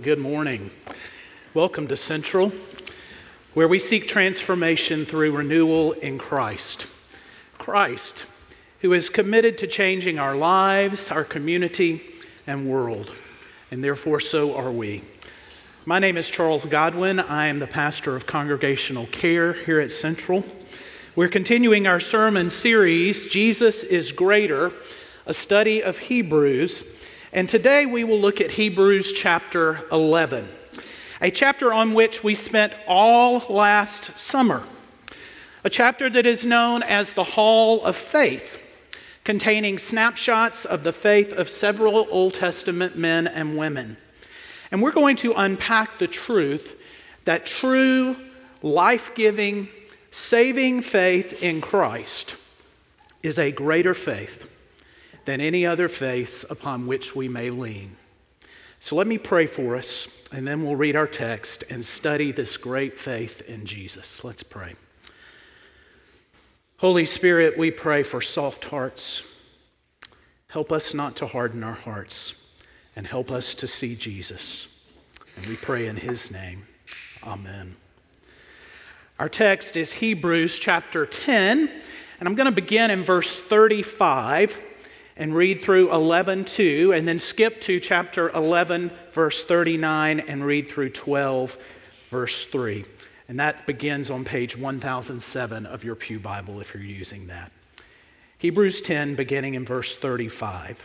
Good 0.00 0.20
morning. 0.20 0.70
Welcome 1.54 1.88
to 1.88 1.96
Central, 1.96 2.52
where 3.54 3.66
we 3.66 3.80
seek 3.80 4.06
transformation 4.06 5.04
through 5.04 5.36
renewal 5.36 5.90
in 5.90 6.18
Christ. 6.18 6.86
Christ, 7.58 8.24
who 8.80 8.92
is 8.92 9.08
committed 9.08 9.58
to 9.58 9.66
changing 9.66 10.20
our 10.20 10.36
lives, 10.36 11.10
our 11.10 11.24
community, 11.24 12.00
and 12.46 12.70
world, 12.70 13.10
and 13.72 13.82
therefore 13.82 14.20
so 14.20 14.54
are 14.54 14.70
we. 14.70 15.02
My 15.84 15.98
name 15.98 16.16
is 16.16 16.30
Charles 16.30 16.64
Godwin. 16.64 17.18
I 17.18 17.48
am 17.48 17.58
the 17.58 17.66
pastor 17.66 18.14
of 18.14 18.24
congregational 18.24 19.06
care 19.06 19.52
here 19.52 19.80
at 19.80 19.90
Central. 19.90 20.44
We're 21.16 21.26
continuing 21.26 21.88
our 21.88 21.98
sermon 21.98 22.50
series, 22.50 23.26
Jesus 23.26 23.82
is 23.82 24.12
Greater, 24.12 24.72
a 25.26 25.34
study 25.34 25.82
of 25.82 25.98
Hebrews. 25.98 26.84
And 27.32 27.46
today 27.46 27.84
we 27.84 28.04
will 28.04 28.18
look 28.18 28.40
at 28.40 28.50
Hebrews 28.50 29.12
chapter 29.12 29.86
11, 29.92 30.48
a 31.20 31.30
chapter 31.30 31.74
on 31.74 31.92
which 31.92 32.24
we 32.24 32.34
spent 32.34 32.72
all 32.86 33.44
last 33.50 34.18
summer, 34.18 34.62
a 35.62 35.68
chapter 35.68 36.08
that 36.08 36.24
is 36.24 36.46
known 36.46 36.82
as 36.84 37.12
the 37.12 37.24
Hall 37.24 37.84
of 37.84 37.96
Faith, 37.96 38.58
containing 39.24 39.76
snapshots 39.76 40.64
of 40.64 40.82
the 40.84 40.92
faith 40.92 41.34
of 41.34 41.50
several 41.50 42.06
Old 42.10 42.32
Testament 42.32 42.96
men 42.96 43.26
and 43.26 43.58
women. 43.58 43.98
And 44.70 44.80
we're 44.80 44.92
going 44.92 45.16
to 45.16 45.34
unpack 45.34 45.98
the 45.98 46.08
truth 46.08 46.80
that 47.26 47.44
true, 47.44 48.16
life 48.62 49.14
giving, 49.14 49.68
saving 50.10 50.80
faith 50.80 51.42
in 51.42 51.60
Christ 51.60 52.36
is 53.22 53.38
a 53.38 53.52
greater 53.52 53.92
faith 53.92 54.48
than 55.28 55.42
any 55.42 55.66
other 55.66 55.90
face 55.90 56.42
upon 56.48 56.86
which 56.86 57.14
we 57.14 57.28
may 57.28 57.50
lean. 57.50 57.94
So 58.80 58.96
let 58.96 59.06
me 59.06 59.18
pray 59.18 59.46
for 59.46 59.76
us, 59.76 60.26
and 60.32 60.48
then 60.48 60.64
we'll 60.64 60.74
read 60.74 60.96
our 60.96 61.06
text 61.06 61.64
and 61.68 61.84
study 61.84 62.32
this 62.32 62.56
great 62.56 62.98
faith 62.98 63.42
in 63.42 63.66
Jesus. 63.66 64.24
Let's 64.24 64.42
pray. 64.42 64.72
Holy 66.78 67.04
Spirit, 67.04 67.58
we 67.58 67.70
pray 67.70 68.04
for 68.04 68.22
soft 68.22 68.64
hearts. 68.64 69.22
Help 70.48 70.72
us 70.72 70.94
not 70.94 71.14
to 71.16 71.26
harden 71.26 71.62
our 71.62 71.74
hearts, 71.74 72.54
and 72.96 73.06
help 73.06 73.30
us 73.30 73.52
to 73.52 73.66
see 73.66 73.94
Jesus. 73.94 74.68
And 75.36 75.44
we 75.44 75.56
pray 75.56 75.88
in 75.88 75.96
his 75.96 76.30
name. 76.30 76.66
Amen. 77.22 77.76
Our 79.18 79.28
text 79.28 79.76
is 79.76 79.92
Hebrews 79.92 80.58
chapter 80.58 81.04
10, 81.04 81.70
and 82.18 82.26
I'm 82.26 82.34
going 82.34 82.46
to 82.46 82.50
begin 82.50 82.90
in 82.90 83.04
verse 83.04 83.38
35 83.38 84.58
and 85.18 85.34
read 85.34 85.60
through 85.60 85.92
11 85.92 86.44
2, 86.44 86.92
and 86.94 87.06
then 87.06 87.18
skip 87.18 87.60
to 87.62 87.80
chapter 87.80 88.30
11, 88.30 88.90
verse 89.12 89.44
39, 89.44 90.20
and 90.20 90.44
read 90.44 90.68
through 90.68 90.90
12, 90.90 91.58
verse 92.08 92.46
3. 92.46 92.84
And 93.28 93.38
that 93.40 93.66
begins 93.66 94.10
on 94.10 94.24
page 94.24 94.56
1007 94.56 95.66
of 95.66 95.84
your 95.84 95.96
Pew 95.96 96.18
Bible 96.18 96.60
if 96.60 96.72
you're 96.72 96.82
using 96.82 97.26
that. 97.26 97.52
Hebrews 98.38 98.80
10, 98.80 99.16
beginning 99.16 99.54
in 99.54 99.64
verse 99.66 99.96
35. 99.96 100.82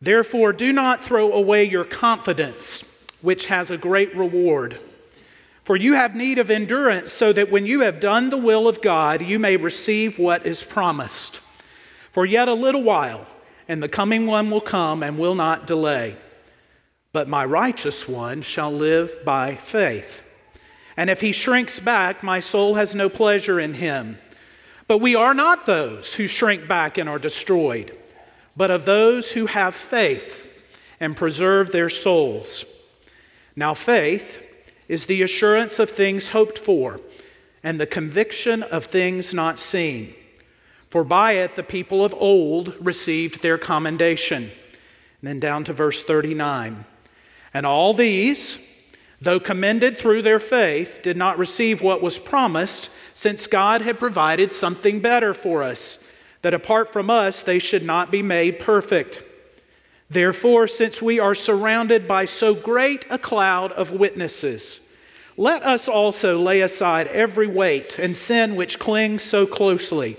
Therefore, 0.00 0.52
do 0.52 0.72
not 0.72 1.04
throw 1.04 1.32
away 1.32 1.64
your 1.64 1.84
confidence, 1.84 2.82
which 3.20 3.46
has 3.46 3.70
a 3.70 3.76
great 3.76 4.16
reward. 4.16 4.80
For 5.64 5.76
you 5.76 5.92
have 5.92 6.16
need 6.16 6.38
of 6.38 6.50
endurance, 6.50 7.12
so 7.12 7.32
that 7.34 7.52
when 7.52 7.66
you 7.66 7.80
have 7.82 8.00
done 8.00 8.30
the 8.30 8.38
will 8.38 8.66
of 8.66 8.82
God, 8.82 9.22
you 9.22 9.38
may 9.38 9.56
receive 9.56 10.18
what 10.18 10.44
is 10.44 10.64
promised. 10.64 11.40
For 12.12 12.26
yet 12.26 12.48
a 12.48 12.54
little 12.54 12.82
while, 12.82 13.26
and 13.68 13.82
the 13.82 13.88
coming 13.88 14.26
one 14.26 14.50
will 14.50 14.60
come 14.60 15.02
and 15.02 15.18
will 15.18 15.34
not 15.34 15.66
delay. 15.66 16.16
But 17.12 17.28
my 17.28 17.44
righteous 17.44 18.08
one 18.08 18.42
shall 18.42 18.70
live 18.70 19.24
by 19.24 19.56
faith. 19.56 20.22
And 20.96 21.08
if 21.08 21.20
he 21.20 21.32
shrinks 21.32 21.78
back, 21.78 22.22
my 22.22 22.40
soul 22.40 22.74
has 22.74 22.94
no 22.94 23.08
pleasure 23.08 23.58
in 23.58 23.74
him. 23.74 24.18
But 24.88 24.98
we 24.98 25.14
are 25.14 25.32
not 25.32 25.64
those 25.64 26.14
who 26.14 26.26
shrink 26.26 26.68
back 26.68 26.98
and 26.98 27.08
are 27.08 27.18
destroyed, 27.18 27.96
but 28.56 28.70
of 28.70 28.84
those 28.84 29.30
who 29.30 29.46
have 29.46 29.74
faith 29.74 30.46
and 31.00 31.16
preserve 31.16 31.72
their 31.72 31.88
souls. 31.88 32.64
Now, 33.56 33.72
faith 33.74 34.40
is 34.88 35.06
the 35.06 35.22
assurance 35.22 35.78
of 35.78 35.88
things 35.88 36.28
hoped 36.28 36.58
for 36.58 37.00
and 37.62 37.80
the 37.80 37.86
conviction 37.86 38.62
of 38.64 38.84
things 38.84 39.32
not 39.32 39.58
seen. 39.58 40.14
For 40.92 41.04
by 41.04 41.36
it 41.36 41.54
the 41.54 41.62
people 41.62 42.04
of 42.04 42.12
old 42.12 42.76
received 42.78 43.40
their 43.40 43.56
commendation. 43.56 44.42
And 44.42 44.50
then 45.22 45.40
down 45.40 45.64
to 45.64 45.72
verse 45.72 46.02
39. 46.02 46.84
And 47.54 47.64
all 47.64 47.94
these, 47.94 48.58
though 49.18 49.40
commended 49.40 49.96
through 49.96 50.20
their 50.20 50.38
faith, 50.38 51.00
did 51.02 51.16
not 51.16 51.38
receive 51.38 51.80
what 51.80 52.02
was 52.02 52.18
promised, 52.18 52.90
since 53.14 53.46
God 53.46 53.80
had 53.80 53.98
provided 53.98 54.52
something 54.52 55.00
better 55.00 55.32
for 55.32 55.62
us, 55.62 56.04
that 56.42 56.52
apart 56.52 56.92
from 56.92 57.08
us 57.08 57.42
they 57.42 57.58
should 57.58 57.84
not 57.84 58.10
be 58.10 58.20
made 58.20 58.58
perfect. 58.58 59.22
Therefore, 60.10 60.68
since 60.68 61.00
we 61.00 61.18
are 61.18 61.34
surrounded 61.34 62.06
by 62.06 62.26
so 62.26 62.54
great 62.54 63.06
a 63.08 63.16
cloud 63.16 63.72
of 63.72 63.92
witnesses, 63.92 64.80
let 65.38 65.62
us 65.62 65.88
also 65.88 66.38
lay 66.38 66.60
aside 66.60 67.06
every 67.06 67.46
weight 67.46 67.98
and 67.98 68.14
sin 68.14 68.56
which 68.56 68.78
clings 68.78 69.22
so 69.22 69.46
closely 69.46 70.18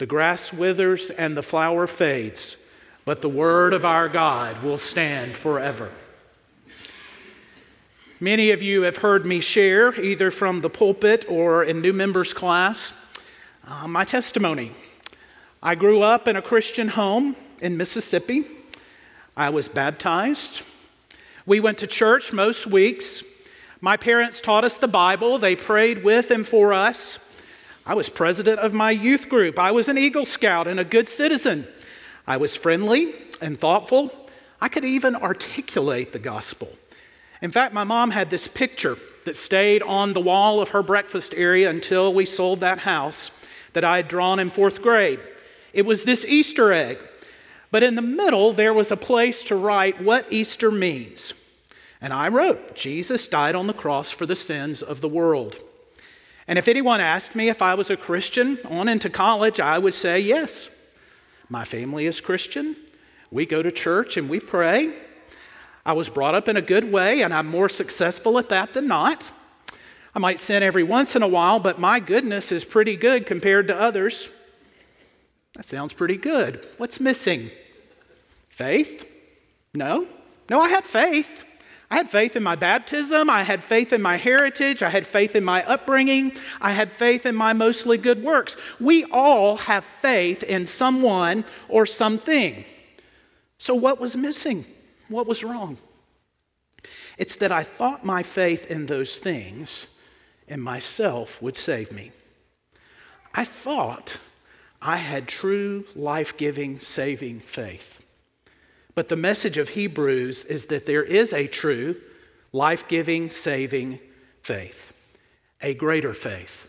The 0.00 0.06
grass 0.06 0.50
withers 0.50 1.10
and 1.10 1.36
the 1.36 1.42
flower 1.42 1.86
fades, 1.86 2.56
but 3.04 3.20
the 3.20 3.28
word 3.28 3.74
of 3.74 3.84
our 3.84 4.08
God 4.08 4.62
will 4.62 4.78
stand 4.78 5.36
forever. 5.36 5.90
Many 8.18 8.52
of 8.52 8.62
you 8.62 8.80
have 8.80 8.96
heard 8.96 9.26
me 9.26 9.40
share, 9.40 9.94
either 10.02 10.30
from 10.30 10.60
the 10.60 10.70
pulpit 10.70 11.26
or 11.28 11.64
in 11.64 11.82
new 11.82 11.92
members 11.92 12.32
class, 12.32 12.94
uh, 13.68 13.86
my 13.86 14.06
testimony. 14.06 14.72
I 15.62 15.74
grew 15.74 16.00
up 16.00 16.26
in 16.26 16.36
a 16.36 16.40
Christian 16.40 16.88
home 16.88 17.36
in 17.60 17.76
Mississippi. 17.76 18.46
I 19.36 19.50
was 19.50 19.68
baptized. 19.68 20.62
We 21.44 21.60
went 21.60 21.76
to 21.76 21.86
church 21.86 22.32
most 22.32 22.66
weeks. 22.66 23.22
My 23.82 23.98
parents 23.98 24.40
taught 24.40 24.64
us 24.64 24.78
the 24.78 24.88
Bible, 24.88 25.36
they 25.36 25.56
prayed 25.56 26.02
with 26.02 26.30
and 26.30 26.48
for 26.48 26.72
us. 26.72 27.18
I 27.86 27.94
was 27.94 28.08
president 28.08 28.58
of 28.60 28.74
my 28.74 28.90
youth 28.90 29.28
group. 29.28 29.58
I 29.58 29.72
was 29.72 29.88
an 29.88 29.98
Eagle 29.98 30.24
Scout 30.24 30.66
and 30.66 30.78
a 30.78 30.84
good 30.84 31.08
citizen. 31.08 31.66
I 32.26 32.36
was 32.36 32.56
friendly 32.56 33.14
and 33.40 33.58
thoughtful. 33.58 34.12
I 34.60 34.68
could 34.68 34.84
even 34.84 35.16
articulate 35.16 36.12
the 36.12 36.18
gospel. 36.18 36.68
In 37.42 37.50
fact, 37.50 37.72
my 37.72 37.84
mom 37.84 38.10
had 38.10 38.28
this 38.28 38.46
picture 38.46 38.98
that 39.24 39.36
stayed 39.36 39.82
on 39.82 40.12
the 40.12 40.20
wall 40.20 40.60
of 40.60 40.70
her 40.70 40.82
breakfast 40.82 41.34
area 41.36 41.70
until 41.70 42.12
we 42.12 42.26
sold 42.26 42.60
that 42.60 42.78
house 42.78 43.30
that 43.72 43.84
I 43.84 43.96
had 43.96 44.08
drawn 44.08 44.38
in 44.38 44.50
fourth 44.50 44.82
grade. 44.82 45.20
It 45.72 45.86
was 45.86 46.04
this 46.04 46.24
Easter 46.26 46.72
egg, 46.72 46.98
but 47.70 47.82
in 47.82 47.94
the 47.94 48.02
middle 48.02 48.52
there 48.52 48.74
was 48.74 48.90
a 48.90 48.96
place 48.96 49.42
to 49.44 49.56
write 49.56 50.02
what 50.02 50.30
Easter 50.30 50.70
means. 50.70 51.32
And 52.00 52.12
I 52.12 52.28
wrote, 52.28 52.74
Jesus 52.74 53.28
died 53.28 53.54
on 53.54 53.66
the 53.66 53.72
cross 53.72 54.10
for 54.10 54.26
the 54.26 54.36
sins 54.36 54.82
of 54.82 55.00
the 55.00 55.08
world. 55.08 55.58
And 56.50 56.58
if 56.58 56.66
anyone 56.66 57.00
asked 57.00 57.36
me 57.36 57.48
if 57.48 57.62
I 57.62 57.74
was 57.74 57.90
a 57.90 57.96
Christian 57.96 58.58
on 58.68 58.88
into 58.88 59.08
college, 59.08 59.60
I 59.60 59.78
would 59.78 59.94
say 59.94 60.18
yes. 60.18 60.68
My 61.48 61.64
family 61.64 62.06
is 62.06 62.20
Christian. 62.20 62.74
We 63.30 63.46
go 63.46 63.62
to 63.62 63.70
church 63.70 64.16
and 64.16 64.28
we 64.28 64.40
pray. 64.40 64.92
I 65.86 65.92
was 65.92 66.08
brought 66.08 66.34
up 66.34 66.48
in 66.48 66.56
a 66.56 66.62
good 66.62 66.90
way, 66.90 67.22
and 67.22 67.32
I'm 67.32 67.46
more 67.46 67.68
successful 67.68 68.36
at 68.36 68.48
that 68.48 68.72
than 68.72 68.88
not. 68.88 69.30
I 70.12 70.18
might 70.18 70.40
sin 70.40 70.64
every 70.64 70.82
once 70.82 71.14
in 71.14 71.22
a 71.22 71.28
while, 71.28 71.60
but 71.60 71.78
my 71.78 72.00
goodness 72.00 72.50
is 72.50 72.64
pretty 72.64 72.96
good 72.96 73.26
compared 73.26 73.68
to 73.68 73.80
others. 73.80 74.28
That 75.54 75.66
sounds 75.66 75.92
pretty 75.92 76.16
good. 76.16 76.66
What's 76.78 76.98
missing? 76.98 77.52
Faith? 78.48 79.06
No. 79.72 80.04
No, 80.48 80.60
I 80.60 80.68
had 80.68 80.82
faith. 80.82 81.44
I 81.90 81.96
had 81.96 82.10
faith 82.10 82.36
in 82.36 82.42
my 82.44 82.54
baptism. 82.54 83.28
I 83.28 83.42
had 83.42 83.64
faith 83.64 83.92
in 83.92 84.00
my 84.00 84.16
heritage. 84.16 84.82
I 84.82 84.90
had 84.90 85.06
faith 85.06 85.34
in 85.34 85.44
my 85.44 85.64
upbringing. 85.66 86.32
I 86.60 86.72
had 86.72 86.92
faith 86.92 87.26
in 87.26 87.34
my 87.34 87.52
mostly 87.52 87.98
good 87.98 88.22
works. 88.22 88.56
We 88.78 89.04
all 89.06 89.56
have 89.56 89.84
faith 89.84 90.44
in 90.44 90.66
someone 90.66 91.44
or 91.68 91.86
something. 91.86 92.64
So, 93.58 93.74
what 93.74 94.00
was 94.00 94.16
missing? 94.16 94.64
What 95.08 95.26
was 95.26 95.42
wrong? 95.42 95.78
It's 97.18 97.36
that 97.36 97.52
I 97.52 97.64
thought 97.64 98.04
my 98.04 98.22
faith 98.22 98.70
in 98.70 98.86
those 98.86 99.18
things 99.18 99.88
and 100.48 100.62
myself 100.62 101.42
would 101.42 101.56
save 101.56 101.92
me. 101.92 102.12
I 103.34 103.44
thought 103.44 104.16
I 104.80 104.96
had 104.96 105.28
true 105.28 105.84
life 105.94 106.36
giving, 106.36 106.80
saving 106.80 107.40
faith. 107.40 107.99
But 108.94 109.08
the 109.08 109.16
message 109.16 109.56
of 109.56 109.70
Hebrews 109.70 110.44
is 110.44 110.66
that 110.66 110.86
there 110.86 111.02
is 111.02 111.32
a 111.32 111.46
true, 111.46 111.96
life 112.52 112.88
giving, 112.88 113.30
saving 113.30 113.98
faith, 114.42 114.92
a 115.62 115.74
greater 115.74 116.14
faith. 116.14 116.66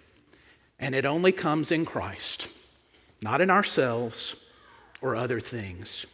And 0.79 0.95
it 0.95 1.06
only 1.06 1.31
comes 1.31 1.71
in 1.71 1.85
Christ, 1.85 2.47
not 3.21 3.41
in 3.41 3.50
ourselves 3.50 4.35
or 5.01 5.15
other 5.15 5.39
things. 5.39 6.06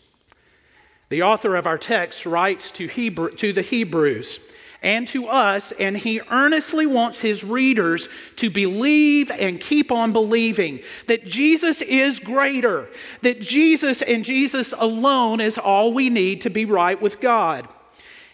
The 1.10 1.24
author 1.24 1.56
of 1.56 1.68
our 1.68 1.78
text 1.78 2.26
writes 2.26 2.72
to, 2.72 2.88
Hebrew, 2.88 3.32
to 3.32 3.54
the 3.54 3.62
Hebrews 3.62 4.40
and 4.88 5.06
to 5.06 5.28
us, 5.28 5.74
and 5.74 5.98
he 5.98 6.22
earnestly 6.32 6.86
wants 6.86 7.20
his 7.20 7.44
readers 7.44 8.08
to 8.38 8.50
believe 8.50 9.30
and 9.32 9.60
keep 9.60 9.92
on 9.92 10.14
believing 10.14 10.80
that 11.08 11.26
Jesus 11.26 11.82
is 11.82 12.20
greater, 12.20 12.88
that 13.22 13.42
Jesus 13.42 14.02
and 14.02 14.24
Jesus 14.24 14.74
alone 14.78 15.42
is 15.42 15.58
all 15.58 15.92
we 15.92 16.10
need 16.10 16.40
to 16.40 16.50
be 16.50 16.64
right 16.64 17.02
with 17.02 17.20
God. 17.20 17.68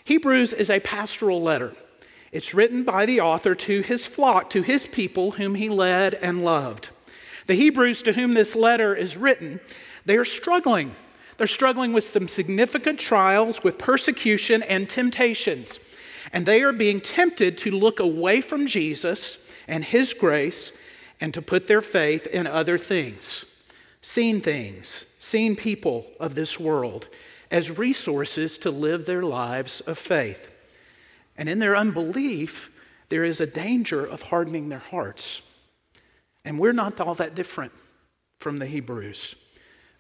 Hebrews 0.04 0.54
is 0.54 0.70
a 0.70 0.80
pastoral 0.80 1.42
letter. 1.42 1.74
It's 2.32 2.54
written 2.54 2.84
by 2.84 3.08
the 3.08 3.22
author 3.22 3.56
to 3.56 3.82
his 3.82 4.06
flock, 4.06 4.52
to 4.52 4.62
his 4.62 4.86
people 4.86 5.32
whom 5.32 5.56
he 5.56 5.70
led 5.70 6.14
and 6.14 6.46
loved. 6.46 6.92
The 7.48 7.56
Hebrews 7.56 8.04
to 8.04 8.14
whom 8.14 8.36
this 8.36 8.56
letter 8.56 8.94
is 8.94 9.18
written, 9.18 9.60
they 10.06 10.18
are 10.18 10.26
struggling. 10.26 10.94
They're 11.40 11.48
struggling 11.48 11.94
with 11.94 12.04
some 12.04 12.28
significant 12.28 13.00
trials, 13.00 13.64
with 13.64 13.80
persecution 13.80 14.62
and 14.62 14.88
temptations. 14.88 15.80
And 16.34 16.46
they 16.46 16.64
are 16.64 16.74
being 16.74 17.00
tempted 17.00 17.58
to 17.60 17.72
look 17.72 18.00
away 18.00 18.42
from 18.42 18.66
Jesus 18.66 19.38
and 19.68 19.84
his 19.84 20.14
grace 20.14 20.74
and 21.22 21.34
to 21.36 21.42
put 21.42 21.68
their 21.68 21.82
faith 21.82 22.28
in 22.28 22.48
other 22.48 22.78
things, 22.78 23.46
seen 24.02 24.42
things, 24.42 25.06
seen 25.20 25.56
people 25.56 26.08
of 26.20 26.36
this 26.36 26.60
world 26.60 27.08
as 27.52 27.78
resources 27.78 28.58
to 28.58 28.72
live 28.72 29.06
their 29.06 29.22
lives 29.22 29.80
of 29.82 29.98
faith. 29.98 30.50
And 31.38 31.48
in 31.48 31.60
their 31.60 31.78
unbelief, 31.78 32.72
there 33.10 33.24
is 33.24 33.40
a 33.40 33.48
danger 33.48 34.04
of 34.04 34.24
hardening 34.24 34.70
their 34.70 34.80
hearts. 34.80 35.44
And 36.46 36.60
we're 36.60 36.74
not 36.74 37.00
all 37.00 37.16
that 37.16 37.36
different 37.36 37.72
from 38.40 38.58
the 38.58 38.66
Hebrews. 38.66 39.36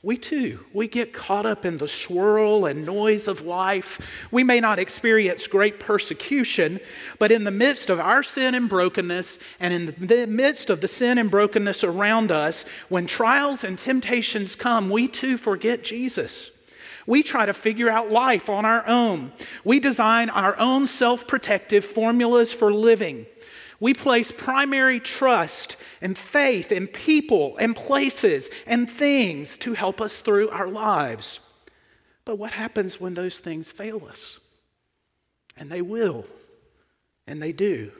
We 0.03 0.17
too, 0.17 0.59
we 0.73 0.89
get 0.89 1.13
caught 1.13 1.45
up 1.45 1.63
in 1.63 1.77
the 1.77 1.87
swirl 1.87 2.65
and 2.65 2.85
noise 2.85 3.29
of 3.29 3.43
life. 3.43 4.05
We 4.31 4.43
may 4.43 4.59
not 4.59 4.77
experience 4.77 5.47
great 5.47 5.79
persecution, 5.79 6.81
but 7.19 7.31
in 7.31 7.45
the 7.45 7.51
midst 7.51 7.89
of 7.89 8.01
our 8.01 8.21
sin 8.21 8.53
and 8.53 8.67
brokenness, 8.67 9.39
and 9.61 9.73
in 9.73 9.85
the 9.85 10.27
midst 10.27 10.69
of 10.69 10.81
the 10.81 10.89
sin 10.89 11.17
and 11.19 11.31
brokenness 11.31 11.85
around 11.85 12.33
us, 12.33 12.65
when 12.89 13.07
trials 13.07 13.63
and 13.63 13.79
temptations 13.79 14.57
come, 14.57 14.89
we 14.89 15.07
too 15.07 15.37
forget 15.37 15.85
Jesus. 15.85 16.51
We 17.07 17.23
try 17.23 17.45
to 17.45 17.53
figure 17.53 17.89
out 17.89 18.09
life 18.09 18.49
on 18.49 18.65
our 18.65 18.85
own. 18.85 19.31
We 19.63 19.79
design 19.79 20.29
our 20.29 20.59
own 20.59 20.85
self 20.85 21.27
protective 21.27 21.85
formulas 21.85 22.51
for 22.51 22.73
living. 22.73 23.25
We 23.83 23.93
place 23.93 24.31
primary 24.31 25.01
trust 25.01 25.75
and 25.99 26.17
faith 26.17 26.71
in 26.71 26.87
people 26.87 27.57
and 27.57 27.75
places 27.75 28.49
and 28.65 28.89
things 28.89 29.57
to 29.57 29.73
help 29.73 29.99
us 29.99 30.21
through 30.21 30.51
our 30.51 30.69
lives. 30.69 31.41
But 32.23 32.37
what 32.37 32.53
happens 32.53 33.01
when 33.01 33.13
those 33.13 33.41
things 33.41 33.73
fail 33.73 34.07
us? 34.09 34.39
And 35.57 35.69
they 35.69 35.81
will, 35.81 36.25
and 37.27 37.43
they 37.43 37.51
do. 37.51 37.91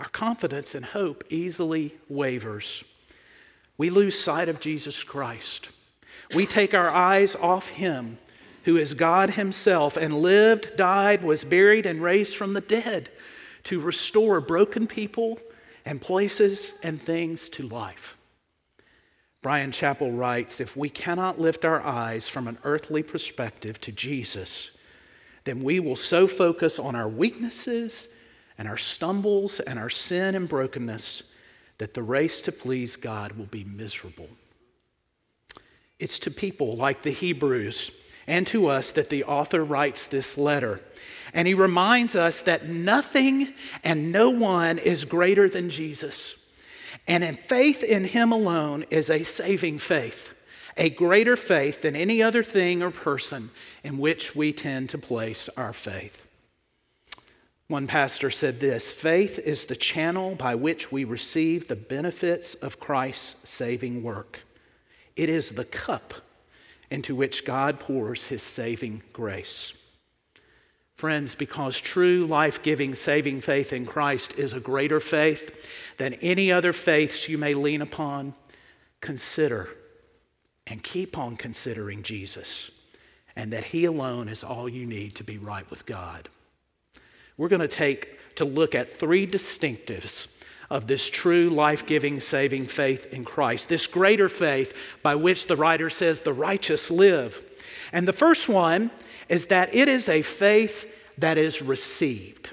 Our 0.00 0.08
confidence 0.08 0.74
and 0.74 0.84
hope 0.84 1.22
easily 1.30 1.94
wavers. 2.08 2.82
We 3.78 3.88
lose 3.88 4.18
sight 4.18 4.48
of 4.48 4.58
Jesus 4.58 5.04
Christ. 5.04 5.68
We 6.34 6.44
take 6.44 6.74
our 6.74 6.90
eyes 6.90 7.36
off 7.36 7.68
Him, 7.68 8.18
who 8.64 8.78
is 8.78 8.94
God 8.94 9.30
Himself 9.30 9.96
and 9.96 10.18
lived, 10.18 10.74
died, 10.74 11.22
was 11.22 11.44
buried, 11.44 11.86
and 11.86 12.02
raised 12.02 12.36
from 12.36 12.52
the 12.52 12.60
dead 12.60 13.10
to 13.64 13.80
restore 13.80 14.40
broken 14.40 14.86
people 14.86 15.38
and 15.84 16.00
places 16.00 16.74
and 16.82 17.00
things 17.00 17.48
to 17.50 17.66
life. 17.66 18.16
Bryan 19.42 19.70
Chapell 19.70 20.16
writes 20.16 20.60
If 20.60 20.76
we 20.76 20.88
cannot 20.88 21.40
lift 21.40 21.64
our 21.64 21.82
eyes 21.82 22.28
from 22.28 22.48
an 22.48 22.58
earthly 22.64 23.02
perspective 23.02 23.80
to 23.82 23.92
Jesus, 23.92 24.70
then 25.44 25.62
we 25.62 25.80
will 25.80 25.96
so 25.96 26.26
focus 26.26 26.78
on 26.78 26.94
our 26.94 27.08
weaknesses 27.08 28.08
and 28.56 28.66
our 28.66 28.78
stumbles 28.78 29.60
and 29.60 29.78
our 29.78 29.90
sin 29.90 30.34
and 30.34 30.48
brokenness 30.48 31.24
that 31.78 31.92
the 31.92 32.02
race 32.02 32.40
to 32.42 32.52
please 32.52 32.96
God 32.96 33.32
will 33.32 33.46
be 33.46 33.64
miserable. 33.64 34.28
It's 35.98 36.18
to 36.20 36.30
people 36.30 36.76
like 36.76 37.02
the 37.02 37.10
Hebrews 37.10 37.90
and 38.26 38.46
to 38.48 38.68
us 38.68 38.92
that 38.92 39.10
the 39.10 39.24
author 39.24 39.64
writes 39.64 40.06
this 40.06 40.38
letter. 40.38 40.80
And 41.32 41.48
he 41.48 41.54
reminds 41.54 42.14
us 42.14 42.42
that 42.42 42.68
nothing 42.68 43.54
and 43.82 44.12
no 44.12 44.30
one 44.30 44.78
is 44.78 45.04
greater 45.04 45.48
than 45.48 45.70
Jesus. 45.70 46.38
And 47.06 47.24
in 47.24 47.36
faith 47.36 47.82
in 47.82 48.04
him 48.04 48.32
alone 48.32 48.84
is 48.90 49.10
a 49.10 49.24
saving 49.24 49.80
faith, 49.80 50.32
a 50.76 50.90
greater 50.90 51.36
faith 51.36 51.82
than 51.82 51.96
any 51.96 52.22
other 52.22 52.42
thing 52.42 52.82
or 52.82 52.90
person 52.90 53.50
in 53.82 53.98
which 53.98 54.34
we 54.34 54.52
tend 54.52 54.90
to 54.90 54.98
place 54.98 55.48
our 55.56 55.72
faith. 55.72 56.24
One 57.68 57.86
pastor 57.86 58.30
said 58.30 58.60
this 58.60 58.92
faith 58.92 59.38
is 59.38 59.64
the 59.64 59.76
channel 59.76 60.34
by 60.34 60.54
which 60.54 60.92
we 60.92 61.04
receive 61.04 61.66
the 61.66 61.76
benefits 61.76 62.54
of 62.54 62.78
Christ's 62.78 63.48
saving 63.48 64.02
work. 64.02 64.40
It 65.16 65.28
is 65.28 65.50
the 65.50 65.64
cup 65.64 66.14
into 66.94 67.16
which 67.16 67.44
God 67.44 67.80
pours 67.80 68.24
his 68.24 68.40
saving 68.40 69.02
grace. 69.12 69.74
Friends, 70.94 71.34
because 71.34 71.80
true 71.80 72.24
life 72.24 72.62
giving, 72.62 72.94
saving 72.94 73.40
faith 73.40 73.72
in 73.72 73.84
Christ 73.84 74.38
is 74.38 74.52
a 74.52 74.60
greater 74.60 75.00
faith 75.00 75.66
than 75.98 76.14
any 76.14 76.52
other 76.52 76.72
faiths 76.72 77.28
you 77.28 77.36
may 77.36 77.52
lean 77.52 77.82
upon, 77.82 78.32
consider 79.00 79.68
and 80.68 80.84
keep 80.84 81.18
on 81.18 81.36
considering 81.36 82.04
Jesus 82.04 82.70
and 83.34 83.52
that 83.52 83.64
He 83.64 83.86
alone 83.86 84.28
is 84.28 84.44
all 84.44 84.68
you 84.68 84.86
need 84.86 85.16
to 85.16 85.24
be 85.24 85.36
right 85.36 85.68
with 85.72 85.84
God. 85.86 86.28
We're 87.36 87.48
going 87.48 87.60
to 87.60 87.66
take 87.66 88.36
to 88.36 88.44
look 88.44 88.76
at 88.76 89.00
three 89.00 89.26
distinctives 89.26 90.28
of 90.70 90.86
this 90.86 91.08
true 91.08 91.50
life 91.50 91.86
giving, 91.86 92.20
saving 92.20 92.66
faith 92.66 93.06
in 93.12 93.24
Christ, 93.24 93.68
this 93.68 93.86
greater 93.86 94.28
faith 94.28 94.76
by 95.02 95.14
which 95.14 95.46
the 95.46 95.56
writer 95.56 95.90
says 95.90 96.20
the 96.20 96.32
righteous 96.32 96.90
live. 96.90 97.40
And 97.92 98.08
the 98.08 98.12
first 98.12 98.48
one 98.48 98.90
is 99.28 99.46
that 99.46 99.74
it 99.74 99.88
is 99.88 100.08
a 100.08 100.22
faith 100.22 100.90
that 101.18 101.38
is 101.38 101.62
received. 101.62 102.50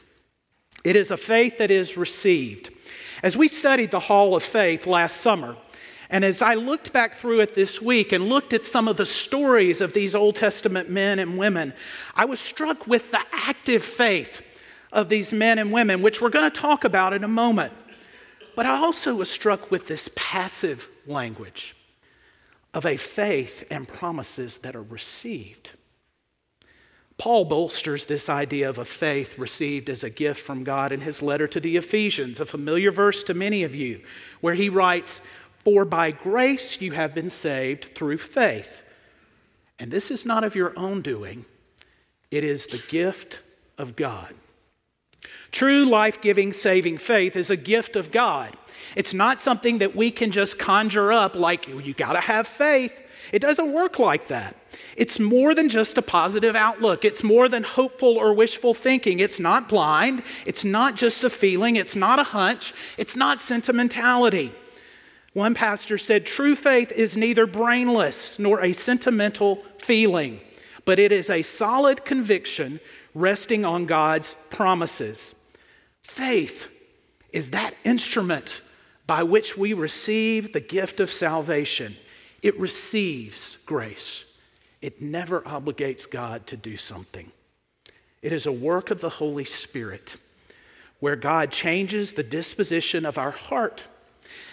It 0.83 0.95
is 0.95 1.11
a 1.11 1.17
faith 1.17 1.57
that 1.57 1.71
is 1.71 1.97
received. 1.97 2.71
As 3.23 3.37
we 3.37 3.47
studied 3.47 3.91
the 3.91 3.99
Hall 3.99 4.35
of 4.35 4.43
Faith 4.43 4.87
last 4.87 5.17
summer, 5.17 5.55
and 6.09 6.25
as 6.25 6.41
I 6.41 6.55
looked 6.55 6.91
back 6.91 7.15
through 7.15 7.39
it 7.39 7.53
this 7.53 7.81
week 7.81 8.11
and 8.11 8.27
looked 8.27 8.53
at 8.53 8.65
some 8.65 8.87
of 8.87 8.97
the 8.97 9.05
stories 9.05 9.79
of 9.79 9.93
these 9.93 10.13
Old 10.13 10.35
Testament 10.35 10.89
men 10.89 11.19
and 11.19 11.37
women, 11.37 11.73
I 12.15 12.25
was 12.25 12.39
struck 12.39 12.85
with 12.85 13.11
the 13.11 13.21
active 13.31 13.83
faith 13.83 14.41
of 14.91 15.07
these 15.07 15.31
men 15.31 15.57
and 15.57 15.71
women, 15.71 16.01
which 16.01 16.19
we're 16.21 16.29
going 16.29 16.49
to 16.51 16.59
talk 16.59 16.83
about 16.83 17.13
in 17.13 17.23
a 17.23 17.29
moment. 17.29 17.71
But 18.55 18.65
I 18.65 18.77
also 18.77 19.15
was 19.15 19.29
struck 19.29 19.71
with 19.71 19.87
this 19.87 20.09
passive 20.15 20.89
language 21.05 21.75
of 22.73 22.85
a 22.85 22.97
faith 22.97 23.65
and 23.69 23.87
promises 23.87 24.59
that 24.59 24.75
are 24.75 24.83
received. 24.83 25.71
Paul 27.17 27.45
bolsters 27.45 28.05
this 28.05 28.29
idea 28.29 28.67
of 28.67 28.79
a 28.79 28.85
faith 28.85 29.37
received 29.37 29.89
as 29.89 30.03
a 30.03 30.09
gift 30.09 30.41
from 30.41 30.63
God 30.63 30.91
in 30.91 31.01
his 31.01 31.21
letter 31.21 31.47
to 31.47 31.59
the 31.59 31.77
Ephesians, 31.77 32.39
a 32.39 32.45
familiar 32.45 32.91
verse 32.91 33.23
to 33.25 33.33
many 33.33 33.63
of 33.63 33.75
you, 33.75 34.01
where 34.39 34.55
he 34.55 34.69
writes, 34.69 35.21
For 35.63 35.85
by 35.85 36.11
grace 36.11 36.81
you 36.81 36.93
have 36.93 37.13
been 37.13 37.29
saved 37.29 37.93
through 37.93 38.17
faith. 38.17 38.81
And 39.77 39.91
this 39.91 40.09
is 40.09 40.25
not 40.25 40.43
of 40.43 40.55
your 40.55 40.73
own 40.77 41.01
doing, 41.01 41.45
it 42.31 42.43
is 42.43 42.65
the 42.67 42.83
gift 42.89 43.39
of 43.77 43.95
God. 43.95 44.33
True 45.51 45.85
life 45.85 46.21
giving, 46.21 46.53
saving 46.53 46.97
faith 46.97 47.35
is 47.35 47.49
a 47.49 47.57
gift 47.57 47.95
of 47.95 48.11
God. 48.11 48.55
It's 48.95 49.13
not 49.13 49.39
something 49.39 49.79
that 49.79 49.95
we 49.95 50.11
can 50.11 50.31
just 50.31 50.57
conjure 50.57 51.11
up 51.11 51.35
like, 51.35 51.67
you 51.67 51.93
got 51.93 52.13
to 52.13 52.21
have 52.21 52.47
faith. 52.47 53.03
It 53.31 53.39
doesn't 53.39 53.71
work 53.71 53.99
like 53.99 54.27
that. 54.27 54.55
It's 54.97 55.19
more 55.19 55.53
than 55.53 55.69
just 55.69 55.97
a 55.97 56.01
positive 56.01 56.55
outlook. 56.55 57.05
It's 57.05 57.23
more 57.23 57.47
than 57.47 57.63
hopeful 57.63 58.17
or 58.17 58.33
wishful 58.33 58.73
thinking. 58.73 59.19
It's 59.19 59.39
not 59.39 59.69
blind. 59.69 60.23
It's 60.45 60.65
not 60.65 60.95
just 60.95 61.23
a 61.23 61.29
feeling. 61.29 61.75
It's 61.75 61.95
not 61.95 62.19
a 62.19 62.23
hunch. 62.23 62.73
It's 62.97 63.15
not 63.15 63.39
sentimentality. 63.39 64.53
One 65.33 65.53
pastor 65.53 65.97
said, 65.97 66.25
True 66.25 66.55
faith 66.55 66.91
is 66.91 67.15
neither 67.15 67.45
brainless 67.45 68.37
nor 68.37 68.61
a 68.61 68.73
sentimental 68.73 69.63
feeling, 69.77 70.41
but 70.83 70.99
it 70.99 71.13
is 71.13 71.29
a 71.29 71.41
solid 71.41 72.03
conviction 72.03 72.81
resting 73.13 73.63
on 73.63 73.85
God's 73.85 74.35
promises. 74.49 75.35
Faith 76.01 76.67
is 77.31 77.51
that 77.51 77.75
instrument 77.83 78.61
by 79.07 79.23
which 79.23 79.57
we 79.57 79.73
receive 79.73 80.53
the 80.53 80.59
gift 80.59 80.99
of 80.99 81.11
salvation. 81.11 81.95
It 82.41 82.59
receives 82.59 83.57
grace, 83.65 84.25
it 84.81 85.01
never 85.01 85.41
obligates 85.41 86.09
God 86.09 86.47
to 86.47 86.57
do 86.57 86.77
something. 86.77 87.31
It 88.21 88.31
is 88.31 88.45
a 88.45 88.51
work 88.51 88.91
of 88.91 89.01
the 89.01 89.09
Holy 89.09 89.45
Spirit 89.45 90.17
where 90.99 91.15
God 91.15 91.51
changes 91.51 92.13
the 92.13 92.23
disposition 92.23 93.05
of 93.05 93.17
our 93.17 93.31
heart. 93.31 93.83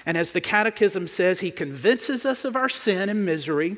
And 0.07 0.17
as 0.17 0.33
the 0.33 0.41
Catechism 0.41 1.07
says, 1.07 1.41
He 1.41 1.51
convinces 1.51 2.25
us 2.25 2.45
of 2.45 2.57
our 2.57 2.71
sin 2.71 3.09
and 3.09 3.25
misery. 3.25 3.77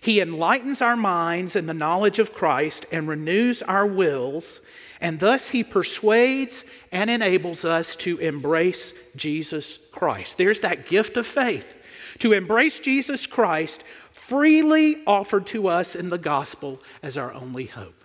He 0.00 0.20
enlightens 0.20 0.80
our 0.80 0.96
minds 0.96 1.56
in 1.56 1.66
the 1.66 1.74
knowledge 1.74 2.18
of 2.18 2.32
Christ 2.32 2.86
and 2.92 3.08
renews 3.08 3.62
our 3.62 3.86
wills, 3.86 4.60
and 5.00 5.18
thus 5.20 5.48
He 5.48 5.64
persuades 5.64 6.64
and 6.92 7.10
enables 7.10 7.64
us 7.64 7.96
to 7.96 8.18
embrace 8.18 8.94
Jesus 9.16 9.78
Christ. 9.92 10.38
There's 10.38 10.60
that 10.60 10.86
gift 10.88 11.16
of 11.16 11.26
faith 11.26 11.76
to 12.18 12.32
embrace 12.32 12.80
Jesus 12.80 13.26
Christ 13.26 13.84
freely 14.12 15.04
offered 15.06 15.46
to 15.48 15.68
us 15.68 15.94
in 15.94 16.08
the 16.08 16.18
gospel 16.18 16.80
as 17.02 17.16
our 17.16 17.32
only 17.32 17.66
hope. 17.66 18.04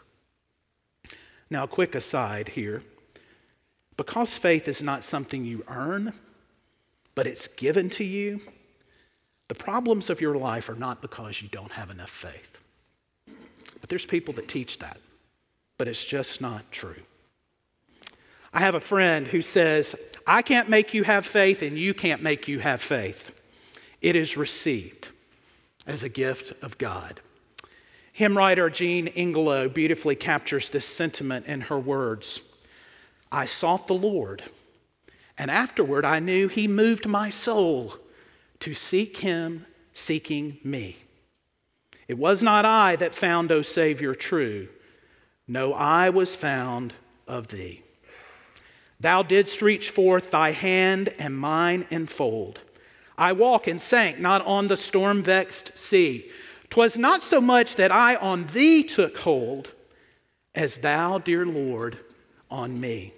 Now, 1.50 1.63
a 1.63 1.67
quick 1.67 1.96
aside 1.96 2.50
here. 2.50 2.84
Because 3.98 4.38
faith 4.38 4.67
is 4.67 4.81
not 4.81 5.03
something 5.03 5.43
you 5.43 5.63
earn, 5.67 6.13
but 7.15 7.27
it's 7.27 7.50
given 7.50 7.89
to 7.91 8.03
you, 8.05 8.39
the 9.50 9.55
problems 9.55 10.10
of 10.10 10.22
your 10.22 10.36
life 10.36 10.69
are 10.69 10.75
not 10.75 11.01
because 11.01 11.41
you 11.41 11.50
don't 11.50 11.72
have 11.72 11.89
enough 11.89 12.10
faith. 12.10 12.58
But 13.81 13.89
there's 13.89 14.05
people 14.05 14.34
that 14.36 14.48
teach 14.48 14.79
that, 14.79 15.00
but 15.79 15.88
it's 15.88 16.05
just 16.05 16.41
not 16.41 16.69
true. 16.71 17.01
I 18.53 18.59
have 18.59 18.75
a 18.75 18.81
friend 18.81 19.25
who 19.25 19.39
says, 19.39 19.95
I 20.27 20.41
can't 20.41 20.69
make 20.69 20.93
you 20.93 21.03
have 21.03 21.25
faith, 21.25 21.62
and 21.62 21.77
you 21.77 21.93
can't 21.93 22.21
make 22.21 22.50
you 22.50 22.59
have 22.59 22.81
faith. 22.81 23.31
It 24.01 24.17
is 24.17 24.36
received 24.36 25.07
as 25.88 26.03
a 26.03 26.09
gift 26.09 26.51
of 26.62 26.77
God. 26.77 27.21
Hymn 28.12 28.38
writer 28.38 28.69
Jean 28.69 29.07
Ingelow 29.07 29.74
beautifully 29.74 30.15
captures 30.15 30.69
this 30.69 30.86
sentiment 30.86 31.45
in 31.48 31.62
her 31.62 31.79
words 31.79 32.41
I 33.31 33.45
sought 33.45 33.88
the 33.88 33.93
Lord, 33.93 34.43
and 35.38 35.50
afterward 35.50 36.03
I 36.03 36.19
knew 36.19 36.50
He 36.50 36.67
moved 36.67 37.07
my 37.07 37.29
soul 37.29 37.93
to 38.59 38.74
seek 38.74 39.17
Him, 39.17 39.65
seeking 39.93 40.57
me. 40.62 40.98
It 42.09 42.17
was 42.17 42.43
not 42.43 42.65
I 42.65 42.98
that 42.98 43.15
found, 43.15 43.50
O 43.51 43.62
Savior, 43.62 44.13
true. 44.13 44.67
No, 45.50 45.74
I 45.74 46.12
was 46.12 46.36
found 46.36 46.94
of 47.27 47.48
Thee. 47.48 47.82
Thou 49.00 49.24
didst 49.24 49.63
reach 49.63 49.89
forth 49.89 50.29
thy 50.29 50.51
hand 50.51 51.13
and 51.18 51.36
mine 51.36 51.88
enfold. 51.89 52.60
I 53.18 53.32
walk 53.32 53.65
and 53.68 53.82
sank 53.82 54.20
not 54.20 54.46
on 54.46 54.68
the 54.68 54.77
storm 54.77 55.24
vexed 55.24 55.75
sea. 55.75 56.29
'Twas 56.70 57.00
not 57.00 57.24
so 57.24 57.41
much 57.41 57.75
that 57.77 57.91
I 57.91 58.15
on 58.15 58.46
thee 58.48 58.84
took 58.84 59.18
hold, 59.18 59.74
as 60.53 60.77
thou, 60.77 61.18
dear 61.18 61.48
Lord, 61.48 61.98
on 62.51 62.79
me. 62.79 63.13